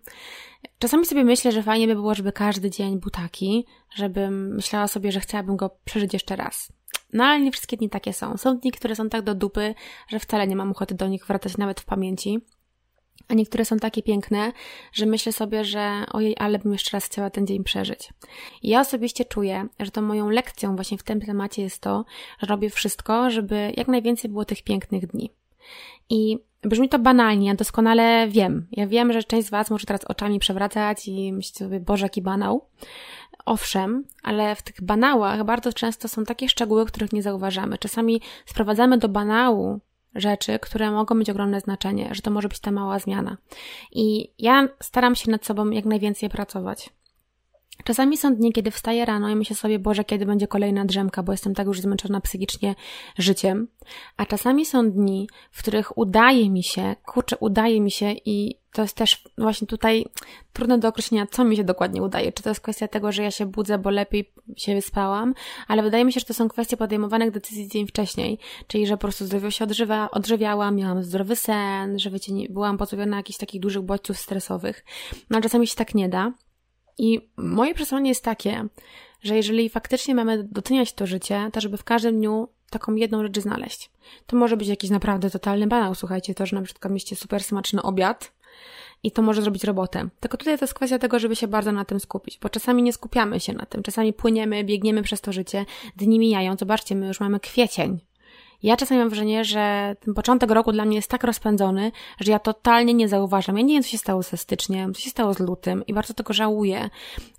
[0.80, 5.12] Czasami sobie myślę, że fajnie by było, żeby każdy dzień był taki, żebym myślała sobie,
[5.12, 6.72] że chciałabym go przeżyć jeszcze raz.
[7.14, 8.38] No ale nie wszystkie dni takie są.
[8.38, 9.76] Są dni, które są tak do dupy,
[10.08, 12.40] że wcale nie mam ochoty do nich wracać nawet w pamięci.
[13.28, 14.52] A niektóre są takie piękne,
[14.94, 18.10] że myślę sobie, że ojej, ale bym jeszcze raz chciała ten dzień przeżyć.
[18.62, 22.06] I ja osobiście czuję, że to moją lekcją właśnie w tym temacie jest to,
[22.40, 25.32] że robię wszystko, żeby jak najwięcej było tych pięknych dni.
[26.10, 28.68] I brzmi to banalnie, ja doskonale wiem.
[28.72, 32.22] Ja wiem, że część z Was może teraz oczami przewracać i myśleć sobie, Boże, jaki
[32.22, 32.66] banał.
[33.46, 37.78] Owszem, ale w tych banałach bardzo często są takie szczegóły, których nie zauważamy.
[37.78, 39.80] Czasami sprowadzamy do banału
[40.16, 43.38] rzeczy, które mogą mieć ogromne znaczenie, że to może być ta mała zmiana.
[43.92, 46.90] I ja staram się nad sobą jak najwięcej pracować.
[47.84, 51.32] Czasami są dni, kiedy wstaję rano i myślę sobie, Boże, kiedy będzie kolejna drzemka, bo
[51.32, 52.76] jestem tak już zmęczona psychicznie
[53.18, 53.68] życiem.
[54.18, 58.82] A czasami są dni, w których udaje mi się, kurczę, udaje mi się i to
[58.82, 60.06] jest też właśnie tutaj
[60.54, 62.32] trudne do określenia, co mi się dokładnie udaje.
[62.32, 65.34] Czy to jest kwestia tego, że ja się budzę, bo lepiej się wyspałam,
[65.68, 69.02] ale wydaje mi się, że to są kwestie podejmowanych decyzji dzień wcześniej, czyli że po
[69.02, 73.62] prostu zdrowo się odżywa, odżywiałam, miałam zdrowy sen, że wiecie, nie, byłam pozbawiona jakichś takich
[73.62, 74.86] dużych bodźców stresowych.
[75.30, 76.34] No czasami się tak nie da.
[76.98, 78.68] I moje przesłanie jest takie,
[79.22, 83.40] że jeżeli faktycznie mamy doceniać to życie, to żeby w każdym dniu taką jedną rzecz
[83.40, 83.92] znaleźć.
[84.26, 87.82] To może być jakiś naprawdę totalny banał, słuchajcie, to, że na przykład mieście super smaczny
[87.82, 88.32] obiad,
[89.04, 90.10] i to może zrobić robotę.
[90.20, 92.94] Tylko tutaj to jest kwestia tego, żeby się bardzo na tym skupić, bo czasami nie
[92.94, 97.20] skupiamy się na tym, czasami płyniemy, biegniemy przez to życie, dni mijają, zobaczcie, my już
[97.20, 98.00] mamy kwiecień.
[98.64, 102.40] Ja czasami mam wrażenie, że ten początek roku dla mnie jest tak rozpędzony, że ja
[102.40, 103.58] totalnie nie zauważam.
[103.58, 106.14] Ja nie wiem, co się stało ze styczniem, co się stało z lutym i bardzo
[106.14, 106.90] tego żałuję,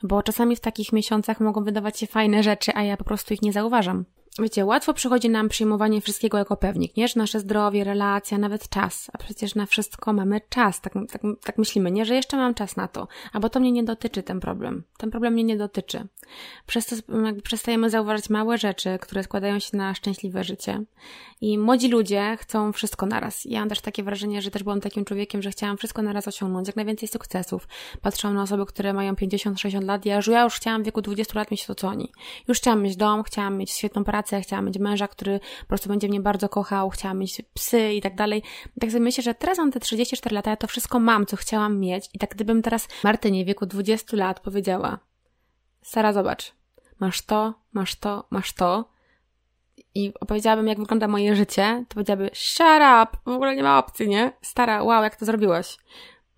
[0.03, 3.43] bo czasami w takich miesiącach mogą wydawać się fajne rzeczy, a ja po prostu ich
[3.43, 4.05] nie zauważam.
[4.38, 7.09] Wiecie, łatwo przychodzi nam przyjmowanie wszystkiego jako pewnik, nie?
[7.09, 9.11] Że nasze zdrowie, relacja, nawet czas.
[9.12, 10.81] A przecież na wszystko mamy czas.
[10.81, 12.05] Tak, tak, tak myślimy, nie?
[12.05, 13.09] Że jeszcze mam czas na to.
[13.33, 14.85] Albo to mnie nie dotyczy ten problem.
[14.97, 16.07] Ten problem mnie nie dotyczy.
[16.66, 20.85] Przez to jakby przestajemy zauważać małe rzeczy, które składają się na szczęśliwe życie.
[21.40, 23.45] I młodzi ludzie chcą wszystko naraz.
[23.45, 26.66] Ja mam też takie wrażenie, że też byłam takim człowiekiem, że chciałam wszystko naraz osiągnąć,
[26.66, 27.68] jak najwięcej sukcesów.
[28.03, 30.07] Patrzyłam na osoby, które mają 50-60 lat.
[30.07, 32.12] Ja, ja już chciałam w wieku 20 lat mieć to, co oni.
[32.49, 35.89] Już chciałam mieć dom, chciałam mieć świetną pracę, pracę, chciałam mieć męża, który po prostu
[35.89, 38.43] będzie mnie bardzo kochał, chciałam mieć psy i tak dalej.
[38.81, 41.81] Tak sobie myślę, że teraz mam te 34 lata, ja to wszystko mam, co chciałam
[41.81, 44.99] mieć i tak gdybym teraz Martynie w wieku 20 lat powiedziała
[45.83, 46.53] Sara, zobacz,
[47.01, 48.93] masz to, masz to, masz to
[49.95, 54.09] i opowiedziałabym, jak wygląda moje życie, to powiedziałaby, shut up, w ogóle nie ma opcji,
[54.09, 54.33] nie?
[54.43, 55.77] Stara, wow, jak to zrobiłaś.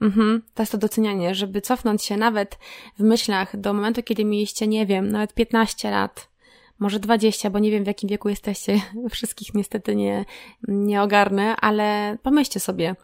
[0.01, 2.59] Mhm, to jest to docenianie, żeby cofnąć się nawet
[2.99, 6.29] w myślach do momentu, kiedy mieliście, nie wiem, nawet 15 lat,
[6.79, 10.25] może 20, bo nie wiem w jakim wieku jesteście, wszystkich niestety nie,
[10.69, 12.97] nie ogarnę, ale pomyślcie sobie,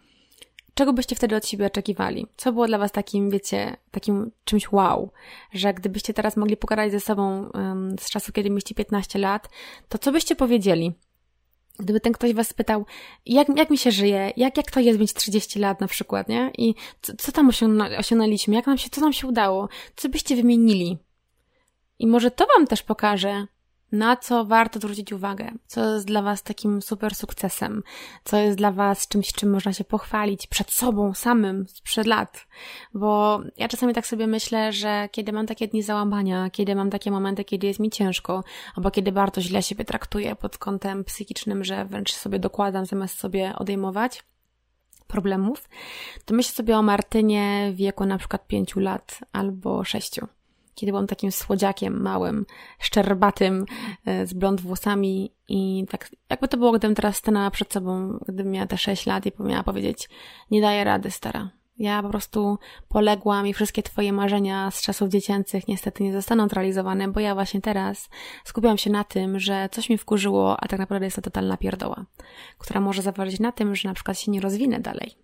[0.73, 2.27] czego byście wtedy od siebie oczekiwali?
[2.37, 5.11] Co było dla Was takim, wiecie, takim czymś wow,
[5.53, 9.49] że gdybyście teraz mogli pogadać ze sobą um, z czasu, kiedy mieliście 15 lat,
[9.89, 10.93] to co byście powiedzieli?
[11.79, 12.85] Gdyby ten ktoś was spytał,
[13.25, 16.51] jak, jak mi się żyje, jak, jak to jest mieć 30 lat na przykład, nie?
[16.57, 17.51] I co, co tam
[17.97, 20.97] osiągnęliśmy, jak nam się, co nam się udało, co byście wymienili?
[21.99, 23.47] I może to wam też pokaże,
[23.91, 27.83] na co warto zwrócić uwagę, co jest dla Was takim super sukcesem,
[28.23, 32.47] co jest dla Was czymś, czym można się pochwalić przed sobą samym sprzed lat.
[32.93, 37.11] Bo ja czasami tak sobie myślę, że kiedy mam takie dni załamania, kiedy mam takie
[37.11, 38.43] momenty, kiedy jest mi ciężko,
[38.75, 43.53] albo kiedy bardzo źle siebie traktuję pod kątem psychicznym, że wręcz sobie dokładam zamiast sobie
[43.55, 44.23] odejmować,
[45.07, 45.69] problemów,
[46.25, 50.27] to myślę sobie o Martynie w wieku na przykład pięciu lat albo sześciu
[50.75, 52.45] kiedy byłam takim słodziakiem małym,
[52.79, 53.65] szczerbatym,
[54.05, 58.51] e, z blond włosami i tak jakby to było, gdybym teraz stanęła przed sobą, gdybym
[58.51, 60.09] miała te 6 lat i miała powiedzieć,
[60.51, 61.49] nie daję rady, stara.
[61.77, 62.57] Ja po prostu
[62.89, 67.61] poległam i wszystkie twoje marzenia z czasów dziecięcych niestety nie zostaną zrealizowane, bo ja właśnie
[67.61, 68.09] teraz
[68.43, 72.05] skupiam się na tym, że coś mi wkurzyło, a tak naprawdę jest to totalna pierdoła,
[72.57, 75.20] która może zaważyć na tym, że na przykład się nie rozwinę dalej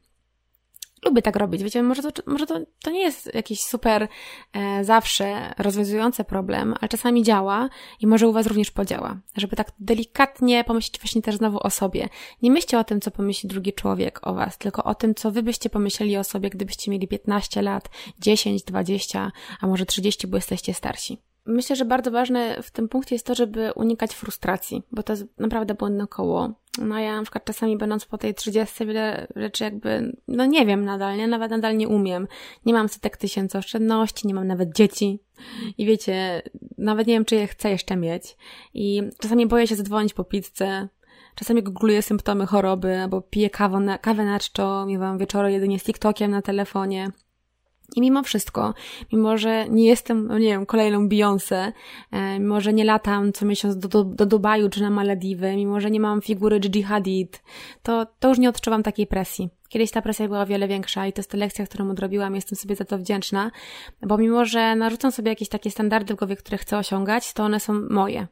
[1.05, 1.63] lubię tak robić.
[1.63, 4.07] Wiecie, może to, może to, to nie jest jakiś super
[4.53, 7.69] e, zawsze rozwiązujący problem, ale czasami działa
[7.99, 9.19] i może u Was również podziała.
[9.35, 12.09] Żeby tak delikatnie pomyśleć właśnie też znowu o sobie.
[12.41, 15.43] Nie myślcie o tym, co pomyśli drugi człowiek o Was, tylko o tym, co Wy
[15.43, 17.89] byście pomyśleli o sobie, gdybyście mieli 15 lat,
[18.19, 19.31] 10, 20,
[19.61, 21.17] a może 30, bo jesteście starsi.
[21.47, 25.25] Myślę, że bardzo ważne w tym punkcie jest to, żeby unikać frustracji, bo to jest
[25.39, 26.53] naprawdę błędne koło.
[26.81, 30.85] No ja na przykład czasami będąc po tej 30 wiele rzeczy jakby, no nie wiem
[30.85, 31.27] nadal, nie?
[31.27, 32.27] Nawet nadal nie umiem.
[32.65, 35.19] Nie mam setek tysięcy oszczędności, nie mam nawet dzieci.
[35.77, 36.41] I wiecie,
[36.77, 38.37] nawet nie wiem, czy je chcę jeszcze mieć.
[38.73, 40.87] I czasami boję się zadzwonić po pizzę.
[41.35, 45.83] Czasami googluję symptomy choroby, albo piję kawę na, kawę na czczo, miewam wieczory jedynie z
[45.83, 47.11] TikTokiem na telefonie.
[47.95, 48.73] I mimo wszystko,
[49.13, 51.71] mimo że nie jestem, no nie wiem, kolejną Beyoncé,
[52.11, 55.79] e, mimo że nie latam co miesiąc do, do, do Dubaju czy na Malediwy, mimo
[55.79, 57.43] że nie mam figury Gigi Hadid,
[57.83, 59.49] to, to już nie odczuwam takiej presji.
[59.69, 62.57] Kiedyś ta presja była o wiele większa i to jest ta lekcja, którą odrobiłam, jestem
[62.57, 63.51] sobie za to wdzięczna,
[64.01, 67.59] bo mimo, że narzucam sobie jakieś takie standardy w głowie, które chcę osiągać, to one
[67.59, 68.27] są moje.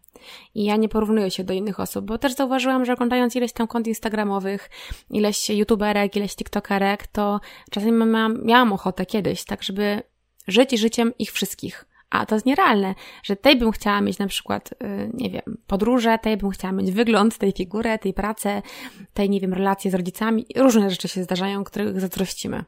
[0.55, 3.67] I ja nie porównuję się do innych osób, bo też zauważyłam, że oglądając ileś tam
[3.67, 4.69] kont instagramowych,
[5.09, 7.39] ileś youtuberek, ileś tiktokerek, to
[7.71, 10.01] czasami miałam, miałam ochotę kiedyś, tak żeby
[10.47, 14.71] żyć życiem ich wszystkich a to jest nierealne, że tej bym chciała mieć na przykład,
[14.71, 18.61] y, nie wiem, podróże, tej bym chciała mieć wygląd, tej figurę, tej pracę,
[19.13, 20.45] tej, nie wiem, relacje z rodzicami.
[20.55, 22.65] Różne rzeczy się zdarzają, których zazdrościmy.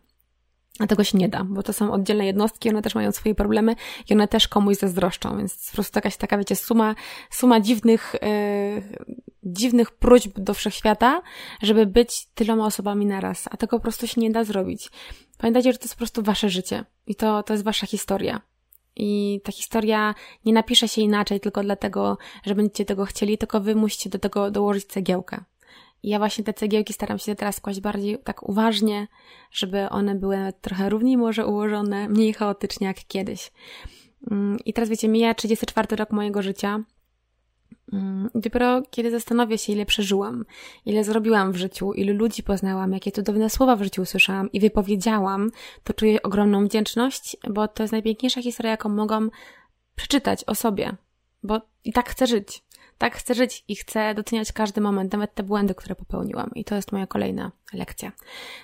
[0.80, 3.76] A tego się nie da, bo to są oddzielne jednostki, one też mają swoje problemy
[4.10, 6.96] i one też komuś zazdroszczą, więc po prostu jakaś taka, wiecie, suma,
[7.30, 8.84] suma dziwnych, yy,
[9.44, 11.22] dziwnych próśb do wszechświata,
[11.62, 14.90] żeby być tyloma osobami naraz, a tego po prostu się nie da zrobić.
[15.38, 18.42] Pamiętajcie, że to jest po prostu wasze życie i to, to jest wasza historia.
[19.00, 23.76] I ta historia nie napisze się inaczej tylko dlatego, że będziecie tego chcieli, tylko wy
[23.76, 25.44] musicie do tego dołożyć cegiełkę.
[26.04, 29.08] I ja właśnie te cegiełki staram się teraz kłaść bardziej tak uważnie,
[29.52, 33.52] żeby one były trochę równiej może ułożone, mniej chaotycznie jak kiedyś.
[34.32, 36.84] Mm, I teraz wiecie, mija 34 rok mojego życia
[37.94, 40.46] Mm, dopiero kiedy zastanowię się, ile przeżyłam,
[40.86, 45.52] ile zrobiłam w życiu, ilu ludzi poznałam, jakie cudowne słowa w życiu usłyszałam i wypowiedziałam,
[45.84, 49.32] to czuję ogromną wdzięczność, bo to jest najpiękniejsza historia, jaką mogłam
[49.96, 50.96] przeczytać o sobie.
[51.44, 52.64] Bo i tak chcę żyć.
[52.98, 56.52] Tak chcę żyć i chcę doceniać każdy moment, nawet te błędy, które popełniłam.
[56.56, 58.12] I to jest moja kolejna lekcja.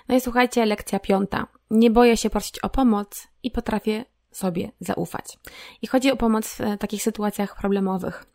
[0.07, 1.47] No i słuchajcie, lekcja piąta.
[1.71, 5.39] Nie boję się prosić o pomoc i potrafię sobie zaufać.
[5.81, 8.32] I chodzi o pomoc w takich sytuacjach problemowych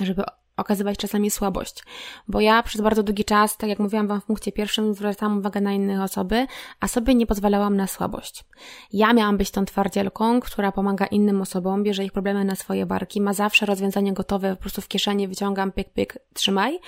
[0.00, 0.22] żeby
[0.60, 1.84] okazywać czasami słabość.
[2.28, 5.60] Bo ja przez bardzo długi czas, tak jak mówiłam Wam w punkcie pierwszym, zwracałam uwagę
[5.60, 6.46] na inne osoby,
[6.80, 8.44] a sobie nie pozwalałam na słabość.
[8.92, 13.20] Ja miałam być tą twardzielką, która pomaga innym osobom, bierze ich problemy na swoje barki,
[13.20, 16.78] ma zawsze rozwiązanie gotowe, po prostu w kieszeni wyciągam, pyk, pyk, trzymaj.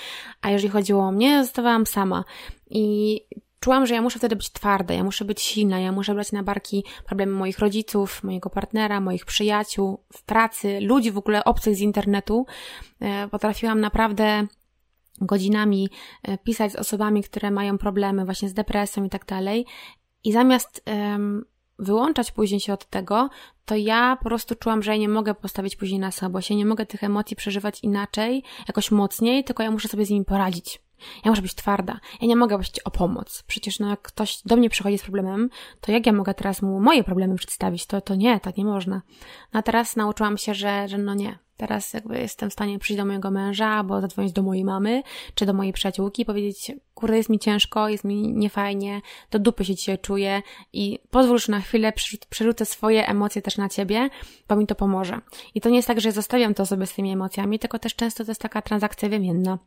[0.43, 2.25] A jeżeli chodziło o mnie, zostawałam sama.
[2.71, 3.21] I
[3.63, 6.43] czułam, że ja muszę wtedy być twarda, ja muszę być silna, ja muszę brać na
[6.43, 11.81] barki problemy moich rodziców, mojego partnera, moich przyjaciół, w pracy, ludzi w ogóle obcych z
[11.81, 12.47] internetu.
[13.01, 14.47] E, potrafiłam naprawdę
[15.21, 15.91] godzinami
[16.23, 19.67] e, pisać z osobami, które mają problemy właśnie z depresją i tak dalej.
[20.25, 21.45] I zamiast um,
[21.79, 23.31] wyłączać później się od tego,
[23.65, 26.51] to ja po prostu czułam, że ja nie mogę postawić później na słabość.
[26.51, 30.25] Ja nie mogę tych emocji przeżywać inaczej, jakoś mocniej, tylko ja muszę sobie z nimi
[30.25, 30.81] poradzić.
[31.25, 32.01] Ja muszę być twarda.
[32.21, 33.45] Ja nie mogę prosić o pomoc.
[33.47, 35.51] Przecież no, jak ktoś do mnie przychodzi z problemem,
[35.81, 37.87] to jak ja mogę teraz mu moje problemy przedstawić?
[37.87, 39.03] To, to nie, tak nie można.
[39.53, 41.39] No a teraz nauczyłam się, że, że no nie.
[41.57, 45.03] Teraz jakby jestem w stanie przyjść do mojego męża, albo zadzwonić do mojej mamy,
[45.35, 49.01] czy do mojej przyjaciółki i powiedzieć, kurde, jest mi ciężko, jest mi niefajnie,
[49.31, 50.43] do dupy się dzisiaj czuję
[50.73, 51.93] i pozwól, że na chwilę
[52.31, 54.09] przerzucę swoje emocje też na ciebie,
[54.49, 55.21] bo mi to pomoże.
[55.55, 58.25] I to nie jest tak, że zostawiam to sobie z tymi emocjami, tylko też często
[58.25, 59.59] to jest taka transakcja wymienna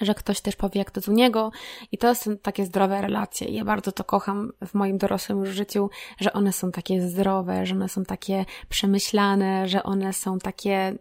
[0.00, 1.52] że ktoś też powie, jak to z u niego
[1.92, 3.48] i to są takie zdrowe relacje.
[3.48, 7.88] Ja bardzo to kocham w moim dorosłym życiu, że one są takie zdrowe, że one
[7.88, 10.94] są takie przemyślane, że one są takie,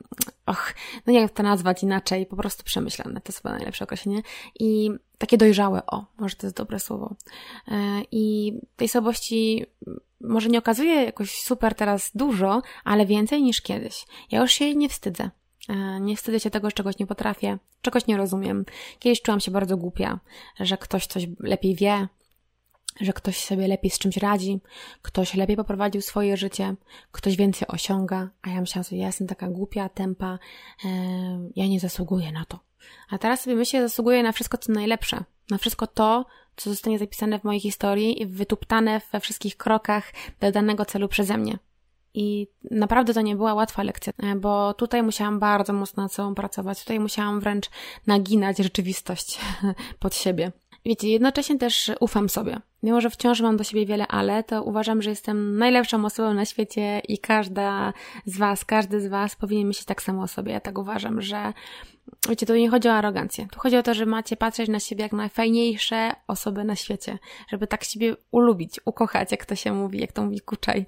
[0.46, 0.74] och,
[1.06, 4.22] no nie wiem to nazwać inaczej, po prostu przemyślane, to jest chyba najlepsze określenie
[4.60, 7.16] i takie dojrzałe, o, może to jest dobre słowo.
[7.68, 9.66] E, I tej słabości
[10.22, 14.06] może nie okazuje jakoś super teraz dużo, ale więcej niż kiedyś.
[14.32, 15.30] Ja już się jej nie wstydzę.
[15.68, 18.65] E, nie wstydzę się tego, że czegoś nie potrafię, czegoś nie rozumiem.
[18.99, 20.20] Kiedyś czułam się bardzo głupia,
[20.59, 22.07] że ktoś coś lepiej wie,
[23.01, 24.59] że ktoś sobie lepiej z czymś radzi,
[25.01, 26.76] ktoś lepiej poprowadził swoje życie,
[27.11, 30.39] ktoś więcej osiąga, a ja myślałam sobie, ja jestem taka głupia, tempa,
[30.86, 30.89] e,
[31.55, 32.59] ja nie zasługuję na to.
[33.09, 37.39] A teraz sobie myślę, zasługuję na wszystko, co najlepsze, na wszystko to, co zostanie zapisane
[37.39, 41.57] w mojej historii i wytuptane we wszystkich krokach do danego celu przeze mnie.
[42.18, 46.36] I naprawdę to nie była łatwa lekcja, e, bo tutaj musiałam bardzo mocno nad sobą
[46.36, 46.80] pracować.
[46.80, 47.70] Tutaj musiałam wręcz
[48.07, 49.39] naginać rzeczywistość
[49.99, 50.51] pod siebie.
[50.86, 52.59] Wiecie, jednocześnie też ufam sobie.
[52.84, 56.45] Mimo, że wciąż mam do siebie wiele ale, to uważam, że jestem najlepszą osobą na
[56.45, 57.93] świecie i każda
[58.26, 60.51] z Was, każdy z Was powinien myśleć tak samo o sobie.
[60.51, 61.53] Ja tak uważam, że
[62.30, 63.47] wiecie, tu nie chodzi o arogancję.
[63.51, 67.68] Tu chodzi o to, że macie patrzeć na siebie jak najfajniejsze osoby na świecie, żeby
[67.68, 70.86] tak siebie ulubić, ukochać, jak to się mówi, jak to mówi Kuczaj.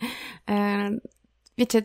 [1.60, 1.84] Wiecie,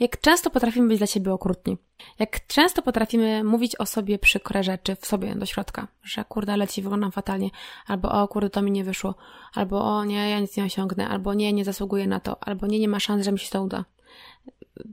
[0.00, 1.76] jak często potrafimy być dla siebie okrutni.
[2.18, 6.68] Jak często potrafimy mówić o sobie przykre rzeczy w sobie do środka, że kurde, ale
[6.68, 7.50] ci wyglądam fatalnie,
[7.86, 9.14] albo o kurde, to mi nie wyszło,
[9.54, 12.78] albo o nie, ja nic nie osiągnę, albo nie, nie zasługuję na to, albo nie,
[12.78, 13.84] nie ma szans, że mi się to uda.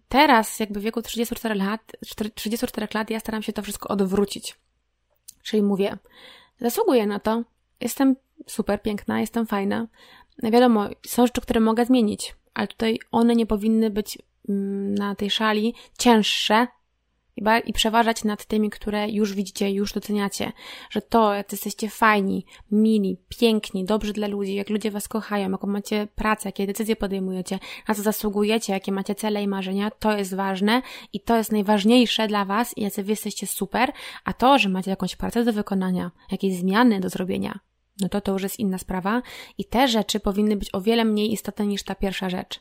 [0.07, 1.91] Teraz, jakby w wieku 34 lat,
[2.35, 4.55] 34 lat, ja staram się to wszystko odwrócić.
[5.43, 5.97] Czyli mówię,
[6.59, 7.43] zasługuję na to,
[7.81, 8.15] jestem
[8.47, 9.87] super piękna, jestem fajna.
[10.43, 14.17] Wiadomo, są rzeczy, które mogę zmienić ale tutaj one nie powinny być
[14.49, 16.67] mm, na tej szali cięższe
[17.65, 20.51] i przeważać nad tymi, które już widzicie, już doceniacie,
[20.89, 25.67] że to, jak jesteście fajni, mili, piękni, dobrzy dla ludzi, jak ludzie was kochają, jaką
[25.67, 30.35] macie pracę, jakie decyzje podejmujecie, na co zasługujecie, jakie macie cele i marzenia, to jest
[30.35, 30.81] ważne
[31.13, 33.91] i to jest najważniejsze dla was i jacy wy jesteście super,
[34.25, 37.59] a to, że macie jakąś pracę do wykonania, jakieś zmiany do zrobienia,
[38.01, 39.21] no to to już jest inna sprawa
[39.57, 42.59] i te rzeczy powinny być o wiele mniej istotne niż ta pierwsza rzecz.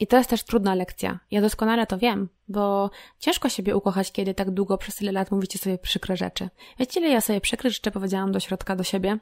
[0.00, 1.18] I to jest też trudna lekcja.
[1.30, 5.58] Ja doskonale to wiem, bo ciężko siebie ukochać, kiedy tak długo przez tyle lat mówicie
[5.58, 6.48] sobie przykre rzeczy.
[6.78, 9.18] Wiecie, ile ja sobie przykre rzeczy powiedziałam do środka do siebie?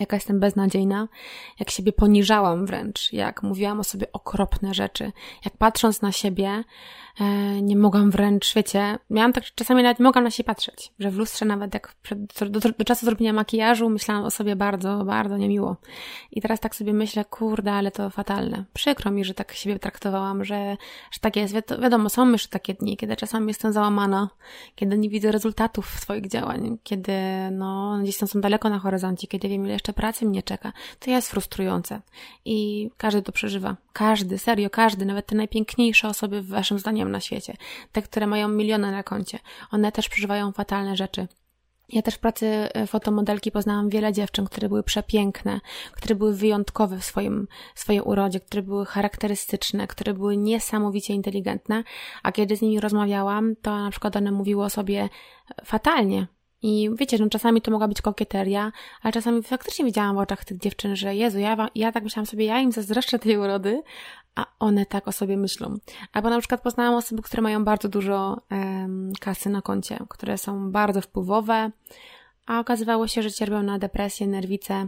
[0.00, 1.08] Jaka jestem beznadziejna,
[1.60, 5.12] jak siebie poniżałam wręcz, jak mówiłam o sobie okropne rzeczy,
[5.44, 6.64] jak patrząc na siebie,
[7.20, 11.10] e, nie mogłam wręcz, wiecie, miałam tak, czasami nawet nie mogłam na siebie patrzeć, że
[11.10, 12.18] w lustrze nawet jak przed,
[12.50, 15.76] do, do, czasu zrobienia makijażu myślałam o sobie bardzo, bardzo niemiło.
[16.32, 18.64] I teraz tak sobie myślę, kurde, ale to fatalne.
[18.72, 20.76] Przykro mi, że tak siebie traktowałam, że,
[21.10, 21.54] że tak jest.
[21.54, 24.28] Wi wiadomo, są jeszcze takie dni, kiedy czasami jestem załamana,
[24.74, 27.12] kiedy nie widzę rezultatów swoich działań, kiedy,
[27.52, 30.72] no, gdzieś tam są daleko na horyzoncie, kiedy wiem, ile jeszcze pracy mnie czeka.
[30.98, 32.00] To jest frustrujące.
[32.44, 33.76] I każdy to przeżywa.
[33.92, 37.56] Każdy, serio, każdy, nawet te najpiękniejsze osoby w waszym zdaniem na świecie,
[37.92, 39.38] te, które mają miliony na koncie,
[39.70, 41.28] one też przeżywają fatalne rzeczy.
[41.88, 45.60] Ja też w pracy e, fotomodelki poznałam wiele dziewczyn, które były przepiękne,
[45.92, 51.84] które były wyjątkowe w swoim, swojej urodzie, które były charakterystyczne, które były niesamowicie inteligentne,
[52.22, 55.08] a kiedy z nimi rozmawiałam, to na przykład one mówiły o sobie
[55.64, 56.26] fatalnie,
[56.66, 60.58] i wiecie, no czasami to mogła być kokieteria, ale czasami faktycznie widziałam w oczach tych
[60.58, 63.82] dziewczyn, że Jezu, ja, ja tak myślałam sobie, ja im zazdroszczę tej urody,
[64.34, 65.76] a one tak o sobie myślą.
[66.12, 70.72] Albo na przykład poznałam osoby, które mają bardzo dużo um, kasy na koncie, które są
[70.72, 71.70] bardzo wpływowe,
[72.46, 74.86] a okazywało się, że cierpią na depresję, nerwice,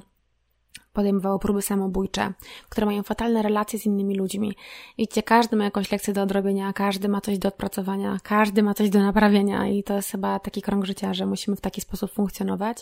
[0.96, 2.32] podejmowało próby samobójcze,
[2.68, 4.56] które mają fatalne relacje z innymi ludźmi.
[4.98, 8.90] Widzicie, każdy ma jakąś lekcję do odrobienia, każdy ma coś do odpracowania, każdy ma coś
[8.90, 12.78] do naprawienia i to jest chyba taki krąg życia, że musimy w taki sposób funkcjonować,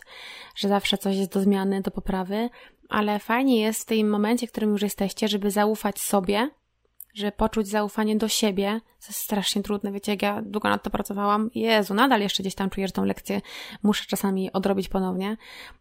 [0.56, 2.50] że zawsze coś jest do zmiany, do poprawy,
[2.88, 6.50] ale fajnie jest w tym momencie, w którym już jesteście, żeby zaufać sobie,
[7.14, 10.90] że poczuć zaufanie do siebie, to jest strasznie trudne, wiecie, jak ja długo nad to
[10.90, 13.40] pracowałam, Jezu, nadal jeszcze gdzieś tam czuję, że tą lekcję
[13.82, 15.36] muszę czasami odrobić ponownie,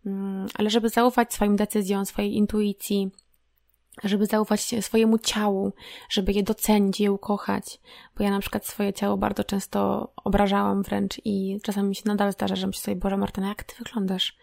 [0.06, 3.12] mm, ale żeby zaufać swoim decyzjom, swojej intuicji,
[4.04, 5.74] żeby zaufać swojemu ciału,
[6.10, 7.80] żeby je docenić, je ukochać,
[8.18, 12.32] bo ja na przykład swoje ciało bardzo często obrażałam wręcz i czasami mi się nadal
[12.32, 14.38] zdarza, że myślę sobie, Boże Martyna, jak ty wyglądasz?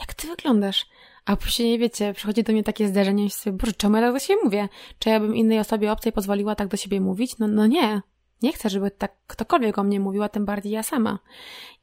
[0.00, 0.86] Jak ty wyglądasz?
[1.26, 4.18] A później, wiecie, przychodzi do mnie takie zderzenie i sobie, Boże, czemu ja tak do
[4.18, 4.68] siebie mówię?
[4.98, 7.38] Czy ja bym innej osobie obcej pozwoliła tak do siebie mówić?
[7.38, 8.02] No, no nie.
[8.42, 11.18] Nie chcę, żeby tak ktokolwiek o mnie mówił, a tym bardziej ja sama.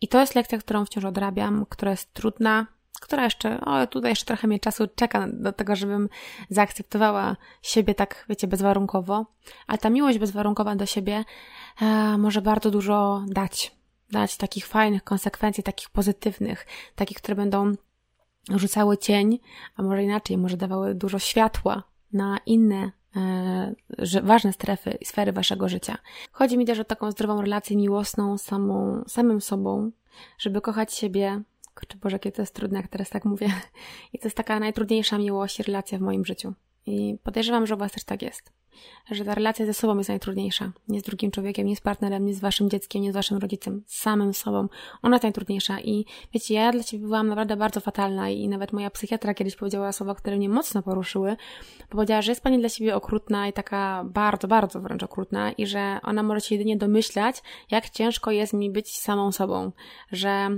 [0.02, 2.68] I to jest lekcja, którą wciąż odrabiam, która jest trudna,
[3.02, 6.10] która jeszcze, o, tutaj jeszcze trochę mnie czasu czeka do tego, żebym
[6.50, 9.26] zaakceptowała siebie tak, wiecie, bezwarunkowo.
[9.68, 11.24] Ale ta miłość bezwarunkowa do siebie
[11.82, 13.72] e, może bardzo dużo dać
[14.12, 16.66] dać takich fajnych konsekwencji, takich pozytywnych,
[16.96, 17.74] takich, które będą
[18.50, 19.39] rzucały cień,
[19.76, 21.84] a może inaczej, może dawały dużo światła
[22.14, 25.98] na inne e, ważne strefy i sfery waszego życia.
[26.32, 29.91] Chodzi mi też o taką zdrową relację miłosną samą, samym sobą,
[30.38, 31.41] żeby kochać siebie.
[31.76, 33.48] Kurczę Boże, jakie to jest trudne, jak teraz tak mówię.
[34.14, 36.54] I to jest taka najtrudniejsza miłość i relacja w moim życiu.
[36.86, 38.52] I podejrzewam, że u Was też tak jest.
[39.11, 40.71] Że ta relacja ze sobą jest najtrudniejsza.
[40.88, 43.84] Nie z drugim człowiekiem, nie z partnerem, nie z Waszym dzieckiem, nie z Waszym rodzicem.
[43.88, 44.67] Z samym sobą.
[45.01, 45.80] Ona jest najtrudniejsza.
[45.80, 49.91] I wiecie, ja dla Ciebie byłam naprawdę bardzo fatalna i nawet moja psychiatra kiedyś powiedziała
[49.91, 51.36] słowa, które mnie mocno poruszyły.
[51.89, 55.99] Powiedziała, że jest Pani dla siebie okrutna i taka bardzo, bardzo wręcz okrutna i że
[56.03, 59.71] ona może się jedynie domyślać, jak ciężko jest mi być samą sobą.
[60.11, 60.49] Że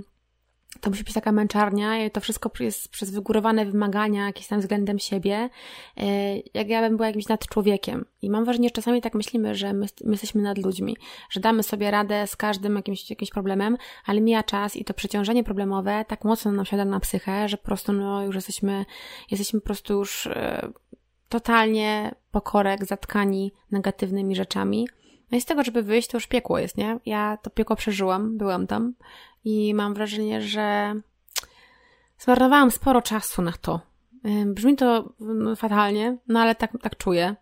[0.81, 4.99] to musi być taka męczarnia i to wszystko jest przez wygórowane wymagania jakieś tam względem
[4.99, 5.49] siebie,
[5.97, 8.05] e, jak ja bym była jakimś nad człowiekiem.
[8.21, 10.97] I mam wrażenie, że czasami tak myślimy, że my, my jesteśmy nad ludźmi,
[11.29, 15.43] że damy sobie radę z każdym jakimś, jakimś problemem, ale mija czas i to przeciążenie
[15.43, 18.85] problemowe tak mocno nam siada na psychę, że po prostu no już jesteśmy,
[19.31, 20.67] jesteśmy po prostu już e,
[21.29, 24.87] totalnie pokorek, zatkani negatywnymi rzeczami.
[25.31, 26.99] No i z tego, żeby wyjść, to już piekło jest, nie?
[27.05, 28.93] Ja to piekło przeżyłam, byłam tam
[29.45, 30.95] i mam wrażenie, że
[32.19, 33.79] zmarnowałam sporo czasu na to.
[34.45, 35.13] Brzmi to
[35.55, 37.35] fatalnie, no ale tak, tak czuję,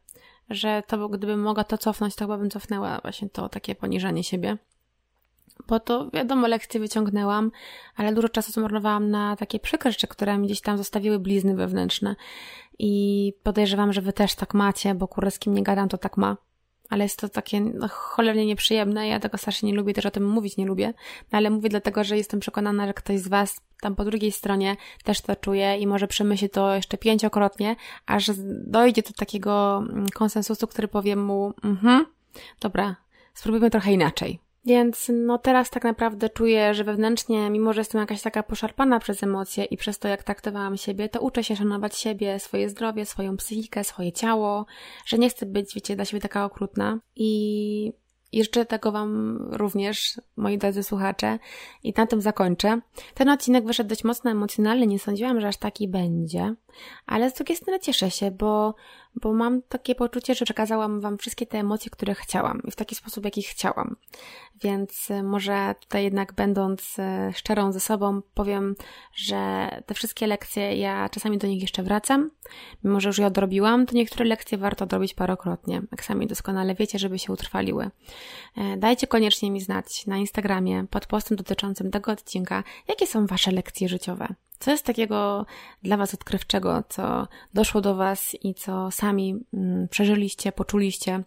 [0.49, 4.57] że to gdybym mogła to cofnąć, to chyba bym cofnęła właśnie to takie poniżanie siebie.
[5.67, 7.51] Bo to wiadomo, lekcje wyciągnęłam,
[7.95, 12.15] ale dużo czasu zmarnowałam na takie przykre rzeczy, które mi gdzieś tam zostawiły blizny wewnętrzne.
[12.79, 16.17] I podejrzewam, że wy też tak macie, bo kurde, z kim nie gadam, to tak
[16.17, 16.37] ma
[16.93, 19.07] ale jest to takie no, cholernie nieprzyjemne.
[19.07, 20.93] Ja tego strasznie nie lubię, też o tym mówić nie lubię,
[21.31, 24.75] no, ale mówię dlatego, że jestem przekonana, że ktoś z Was tam po drugiej stronie
[25.03, 27.75] też to czuje i może przemyśli to jeszcze pięciokrotnie,
[28.05, 28.31] aż
[28.65, 32.05] dojdzie do takiego mm, konsensusu, który powie mu, mhm,
[32.59, 32.95] dobra,
[33.33, 34.39] spróbujmy trochę inaczej.
[34.65, 39.23] Więc no teraz tak naprawdę czuję, że wewnętrznie, mimo że jestem jakaś taka poszarpana przez
[39.23, 43.37] emocje i przez to, jak traktowałam siebie, to uczę się szanować siebie, swoje zdrowie, swoją
[43.37, 44.65] psychikę, swoje ciało,
[45.05, 46.99] że nie chcę być, wiecie, dla siebie taka okrutna.
[47.15, 47.93] I
[48.33, 51.39] i życzę tego Wam również, moi drodzy słuchacze.
[51.83, 52.79] I na tym zakończę.
[53.13, 56.55] Ten odcinek wyszedł dość mocno emocjonalny, nie sądziłam, że aż taki będzie.
[57.05, 58.75] Ale z drugiej strony cieszę się, bo,
[59.15, 62.95] bo mam takie poczucie, że przekazałam Wam wszystkie te emocje, które chciałam i w taki
[62.95, 63.95] sposób, jaki chciałam.
[64.61, 68.75] Więc e, może tutaj jednak będąc e, szczerą ze sobą, powiem,
[69.13, 72.31] że te wszystkie lekcje, ja czasami do nich jeszcze wracam.
[72.83, 75.81] Mimo, że już je odrobiłam, to niektóre lekcje warto odrobić parokrotnie.
[75.91, 77.89] Jak sami doskonale wiecie, żeby się utrwaliły.
[78.57, 83.51] E, dajcie koniecznie mi znać na Instagramie pod postem dotyczącym tego odcinka, jakie są Wasze
[83.51, 84.27] lekcje życiowe.
[84.59, 85.45] Co jest takiego
[85.83, 91.23] dla Was odkrywczego, co doszło do Was i co sami mm, przeżyliście, poczuliście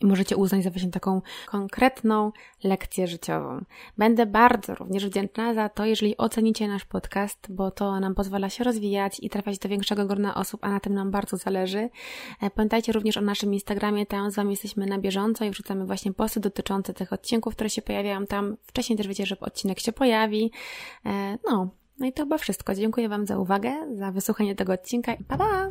[0.00, 2.32] i możecie uznać za właśnie taką konkretną
[2.64, 3.64] lekcję życiową.
[3.98, 8.64] Będę bardzo również wdzięczna za to, jeżeli ocenicie nasz podcast, bo to nam pozwala się
[8.64, 11.90] rozwijać i trafiać do większego grona osób, a na tym nam bardzo zależy.
[12.42, 16.12] E, pamiętajcie również o naszym Instagramie, tam z Wami jesteśmy na bieżąco i wrzucamy właśnie
[16.12, 18.56] posty dotyczące tych odcinków, które się pojawiają tam.
[18.66, 20.50] Wcześniej też wiecie, że odcinek się pojawi.
[21.06, 21.68] E, no,
[22.04, 22.74] no i to chyba wszystko.
[22.74, 25.70] Dziękuję Wam za uwagę, za wysłuchanie tego odcinka i pa pa!